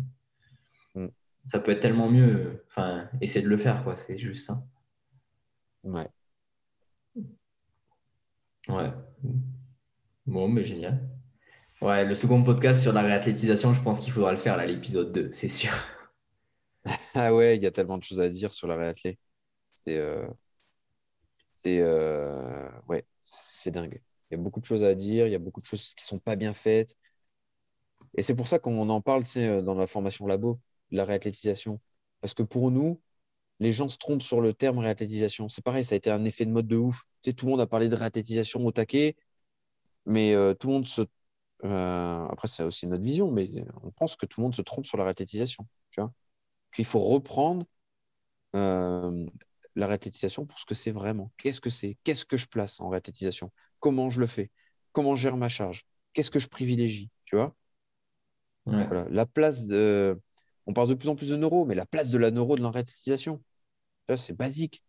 [1.47, 2.64] ça peut être tellement mieux.
[2.66, 3.97] Enfin, essayer de le faire, quoi.
[3.97, 4.62] C'est juste ça.
[5.84, 6.09] Ouais.
[8.68, 8.92] Ouais.
[10.26, 11.01] Bon, mais génial.
[11.82, 15.12] Ouais, le second podcast sur la réathlétisation, je pense qu'il faudra le faire, là, l'épisode
[15.12, 15.72] 2, c'est sûr.
[17.14, 19.18] Ah ouais, il y a tellement de choses à dire sur la réathlée.
[19.86, 20.26] C'est euh,
[21.53, 24.03] c'est euh, ouais, c'est dingue.
[24.30, 26.05] Il y a beaucoup de choses à dire, il y a beaucoup de choses qui
[26.05, 26.97] sont pas bien faites.
[28.16, 30.61] Et c'est pour ça qu'on en parle, c'est euh, dans la formation labo,
[30.91, 31.80] la réathlétisation.
[32.20, 33.01] Parce que pour nous,
[33.61, 35.49] les gens se trompent sur le terme réathlétisation.
[35.49, 37.03] C'est pareil, ça a été un effet de mode de ouf.
[37.22, 39.16] Tu sais, tout le monde a parlé de réathlétisation au taquet,
[40.07, 41.03] mais euh, tout le monde se.
[41.64, 43.51] euh, après, c'est aussi notre vision, mais
[43.82, 45.66] on pense que tout le monde se trompe sur la réathlétisation.
[45.91, 46.12] Tu vois?
[46.74, 47.66] Qu'il faut reprendre
[48.57, 49.26] euh,
[49.76, 51.32] la réathlétisation pour ce que c'est vraiment.
[51.39, 51.97] Qu'est-ce que c'est?
[52.05, 53.53] Qu'est-ce que je place en réathlétisation?
[53.80, 54.51] Comment je le fais?
[54.93, 55.87] Comment je gère ma charge?
[56.12, 57.11] Qu'est-ce que je privilégie?
[57.24, 57.55] Tu vois?
[58.66, 58.87] Ouais.
[58.87, 59.07] Voilà.
[59.11, 60.20] La place de.
[60.67, 62.62] On parle de plus en plus de neuro, mais la place de la neuro de
[64.09, 64.85] vois, c'est basique.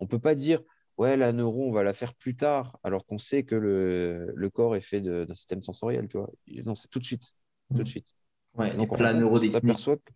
[0.00, 0.62] On peut pas dire,
[0.98, 4.50] ouais, la neuro, on va la faire plus tard, alors qu'on sait que le, le
[4.50, 6.30] corps est fait d'un système sensoriel, tu vois.
[6.66, 7.34] Non, c'est tout de suite.
[7.74, 8.14] Tout de suite.
[8.54, 9.38] Ouais, Donc, la on neurodéclinique.
[9.38, 10.12] s'aperçoit que,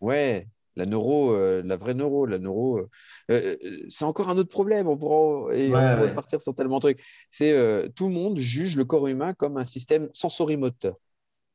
[0.00, 2.88] ouais, la neuro, euh, la vraie neuro, la neuro, euh,
[3.30, 3.56] euh,
[3.88, 4.88] c'est encore un autre problème.
[4.88, 6.14] On pourra, et Ouais, on pourrait ouais.
[6.14, 7.04] partir sur tellement de trucs.
[7.30, 7.52] C'est
[7.94, 10.96] tout le monde juge le corps humain comme un système sensorimoteur.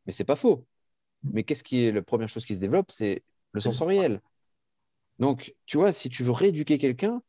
[0.07, 0.67] Mais c'est pas faux.
[1.23, 2.91] Mais qu'est-ce qui est la première chose qui se développe?
[2.91, 4.21] C'est le sensoriel.
[5.19, 7.21] Donc, tu vois, si tu veux rééduquer quelqu'un,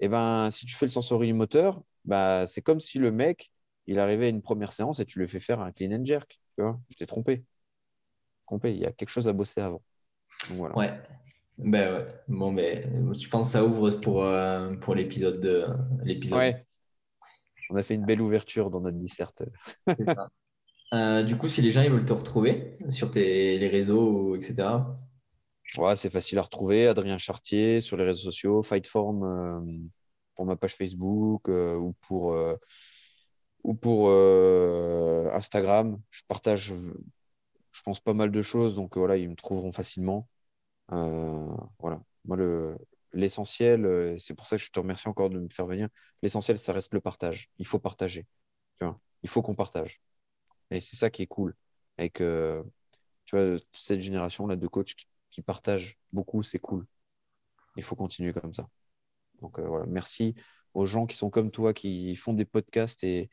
[0.00, 3.50] eh ben, si tu fais le sensorimoteur, bah, c'est comme si le mec,
[3.86, 6.38] il arrivait à une première séance et tu lui fais faire un clean and jerk.
[6.56, 7.44] Tu vois, je t'ai trompé.
[8.46, 8.72] Trompé.
[8.72, 9.82] Il y a quelque chose à bosser avant.
[10.48, 10.76] Donc voilà.
[10.76, 11.00] Ouais.
[11.58, 12.06] Ben ouais.
[12.28, 15.66] Bon, ben, je pense que ça ouvre pour, euh, pour l'épisode de
[16.02, 16.38] l'épisode.
[16.38, 16.66] Ouais.
[17.70, 19.42] On a fait une belle ouverture dans notre disserte.
[20.94, 24.96] Euh, du coup, si les gens veulent te retrouver sur tes, les réseaux, etc.
[25.76, 26.86] Ouais, c'est facile à retrouver.
[26.86, 29.60] Adrien Chartier sur les réseaux sociaux, Fightform euh,
[30.36, 32.32] pour ma page Facebook euh, ou pour,
[34.08, 36.00] euh, Instagram.
[36.10, 36.74] Je partage,
[37.72, 38.76] je pense, pas mal de choses.
[38.76, 40.28] Donc voilà, ils me trouveront facilement.
[40.88, 42.00] Voilà.
[42.24, 42.76] Moi, le,
[43.12, 45.88] l'essentiel, c'est pour ça que je te remercie encore de me faire venir.
[46.22, 47.50] L'essentiel, ça reste le partage.
[47.58, 48.26] Il faut partager.
[49.22, 50.00] Il faut qu'on partage.
[50.70, 51.54] Et c'est ça qui est cool.
[51.98, 52.62] Avec, euh,
[53.26, 54.94] tu vois, cette génération-là de coachs
[55.30, 56.86] qui, partagent beaucoup, c'est cool.
[57.76, 58.68] Il faut continuer comme ça.
[59.40, 60.34] Donc euh, voilà, merci
[60.74, 63.30] aux gens qui sont comme toi, qui font des podcasts et,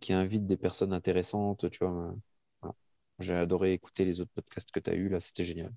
[0.00, 1.70] qui invitent des personnes intéressantes.
[1.70, 2.14] Tu vois,
[2.64, 2.70] euh.
[3.18, 5.72] J'ai adoré écouter les autres podcasts que tu as eus là, c'était génial.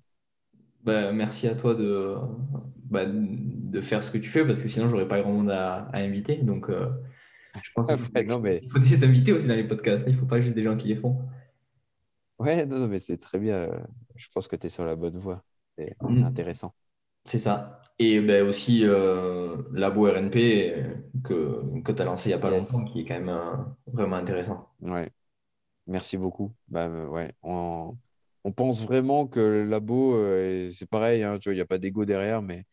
[0.84, 2.16] Ben, merci à toi de,
[2.84, 3.08] ben,
[3.70, 5.98] de faire ce que tu fais parce que sinon, j'aurais pas grand monde à, à
[5.98, 6.36] inviter.
[6.36, 6.88] Donc, euh,
[7.60, 10.04] je pense qu'il faut, Ouais, non, mais- il faut des invités aussi dans les podcasts.
[10.08, 11.18] Il faut pas juste des gens qui les font.
[12.38, 13.70] Ouais, non, non, mais c'est très bien.
[14.16, 15.44] Je pense que tu es sur la bonne voie.
[15.78, 16.22] C'est Mm.
[16.22, 16.74] intéressant.
[17.24, 17.82] C'est ça.
[17.98, 20.84] Et ben aussi euh, Labo RNP
[21.24, 22.50] que, que tu as lancé il y a pas Yes.
[22.50, 24.70] longtemps, qui est quand même euh, vraiment intéressant.
[24.80, 25.10] Ouais,
[25.86, 26.54] merci beaucoup.
[26.68, 27.96] Bah, ouais, on,
[28.44, 31.66] on pense vraiment que le labo, euh, c'est pareil, hein, tu vois, il n'y a
[31.66, 32.66] pas d'ego derrière, mais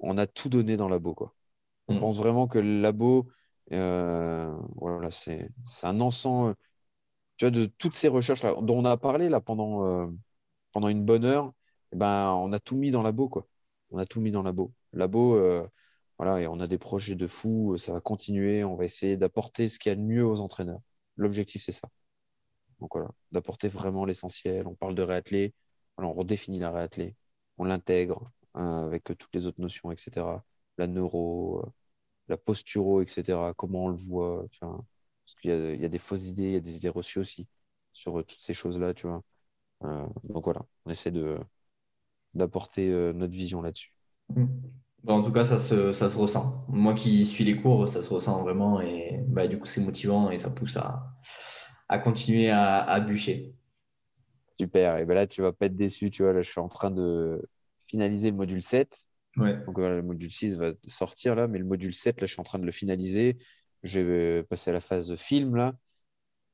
[0.00, 1.34] on a tout donné dans le labo, quoi.
[1.88, 1.98] On Mm.
[1.98, 3.28] pense vraiment que le labo,
[3.70, 5.50] voilà, c'est,
[5.82, 6.56] un ensemble,
[7.36, 10.06] tu vois, de toutes ces recherches-là, dont on a parlé là pendant, euh,
[10.72, 11.52] pendant une bonne heure,
[11.92, 13.48] eh ben, on a tout mis dans labo, quoi.
[13.90, 14.72] On a tout mis dans labo.
[14.92, 15.66] Labo, euh,
[16.18, 19.68] voilà, et on a des projets de fou, ça va continuer, on va essayer d'apporter
[19.68, 20.80] ce qu'il y a de mieux aux entraîneurs.
[21.16, 21.88] L'objectif, c'est ça.
[22.80, 24.66] Donc voilà, d'apporter vraiment l'essentiel.
[24.66, 25.54] On parle de réathlé,
[25.96, 27.16] voilà, on redéfinit la réathlé,
[27.58, 30.26] on l'intègre hein, avec toutes les autres notions, etc.
[30.78, 31.70] La neuro, euh,
[32.30, 33.52] la posturo, etc.
[33.56, 34.84] Comment on le voit, tu vois.
[35.26, 36.88] Parce qu'il y a, il y a des fausses idées, il y a des idées
[36.88, 37.48] reçues aussi
[37.92, 39.22] sur euh, toutes ces choses-là, tu vois.
[39.84, 41.38] Euh, donc voilà, on essaie de
[42.34, 43.92] d'apporter euh, notre vision là-dessus.
[44.28, 44.46] Mm.
[45.02, 46.66] Bon, en tout cas, ça se, ça se ressent.
[46.68, 50.30] Moi qui suis les cours, ça se ressent vraiment et bah, du coup, c'est motivant
[50.30, 51.14] et ça pousse à,
[51.88, 53.54] à continuer à, à bûcher.
[54.58, 54.98] Super.
[54.98, 56.34] Et ben là, tu vas pas être déçu, tu vois.
[56.34, 57.42] Là, je suis en train de
[57.86, 59.06] finaliser le module 7.
[59.36, 62.40] Donc voilà, le module 6 va sortir là, mais le module 7, là, je suis
[62.40, 63.38] en train de le finaliser.
[63.82, 65.74] Je vais passer à la phase film là.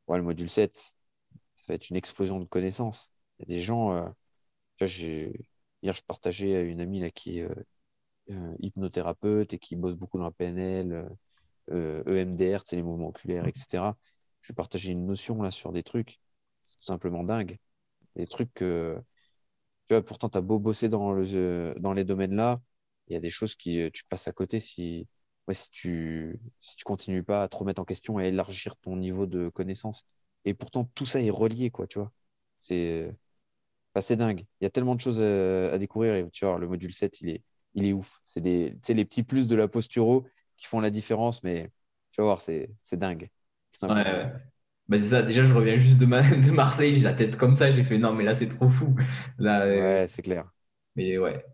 [0.07, 3.13] Ouais, le module 7, ça va être une explosion de connaissances.
[3.39, 4.09] Il y a des gens, euh,
[4.81, 5.33] j'ai...
[5.83, 7.55] hier, je partageais à une amie là qui est euh,
[8.31, 11.09] euh, hypnothérapeute et qui bosse beaucoup dans la PNL,
[11.71, 13.97] euh, EMDR, c'est les mouvements oculaires, etc.
[14.43, 16.21] Je vais partager une notion là sur des trucs,
[16.65, 17.59] c'est tout simplement dingue.
[18.17, 18.99] Des trucs que,
[19.89, 22.61] tu vois, pourtant, tu as beau bosser dans, le, euh, dans les domaines là,
[23.09, 25.09] il y a des choses qui euh, tu passes à côté si,
[25.49, 28.77] ouais, si tu si tu continues pas à te remettre en question et à élargir
[28.77, 30.07] ton niveau de connaissance.
[30.45, 32.13] Et pourtant, tout ça est relié, quoi, tu vois.
[32.59, 33.15] C'est
[33.95, 34.47] bah, c'est dingue.
[34.61, 36.15] Il y a tellement de choses à, à découvrir.
[36.15, 37.43] Et tu vois, le module 7, il est,
[37.75, 38.21] il est ouf.
[38.25, 40.27] C'est des, les petits plus de la posturo
[40.57, 41.71] qui font la différence, mais
[42.13, 43.31] tu vas voir, c'est dingue.
[43.89, 44.47] Ouais.
[44.89, 47.57] Bah, c'est ça, déjà je reviens juste de, ma- de Marseille, j'ai la tête comme
[47.57, 48.95] ça, j'ai fait non mais là c'est trop fou.
[49.39, 50.51] Là, euh, Ouais, c'est clair.
[50.97, 51.45] Mais ouais.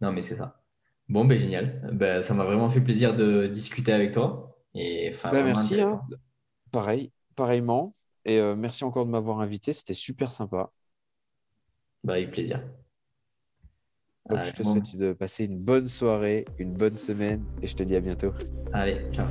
[0.00, 0.62] Non, mais c'est ça.
[1.08, 1.90] Bon, ben génial.
[1.92, 4.58] Ben, ça m'a vraiment fait plaisir de discuter avec toi.
[4.74, 6.02] Et Bah, vraiment merci, hein.
[6.72, 7.94] Pareil, pareillement.
[8.24, 10.72] Et euh, merci encore de m'avoir invité, c'était super sympa.
[12.02, 12.60] Bah, avec plaisir.
[14.26, 14.62] Donc Allez, je te bon.
[14.62, 18.32] souhaite de passer une bonne soirée, une bonne semaine, et je te dis à bientôt.
[18.72, 19.28] Allez, ciao.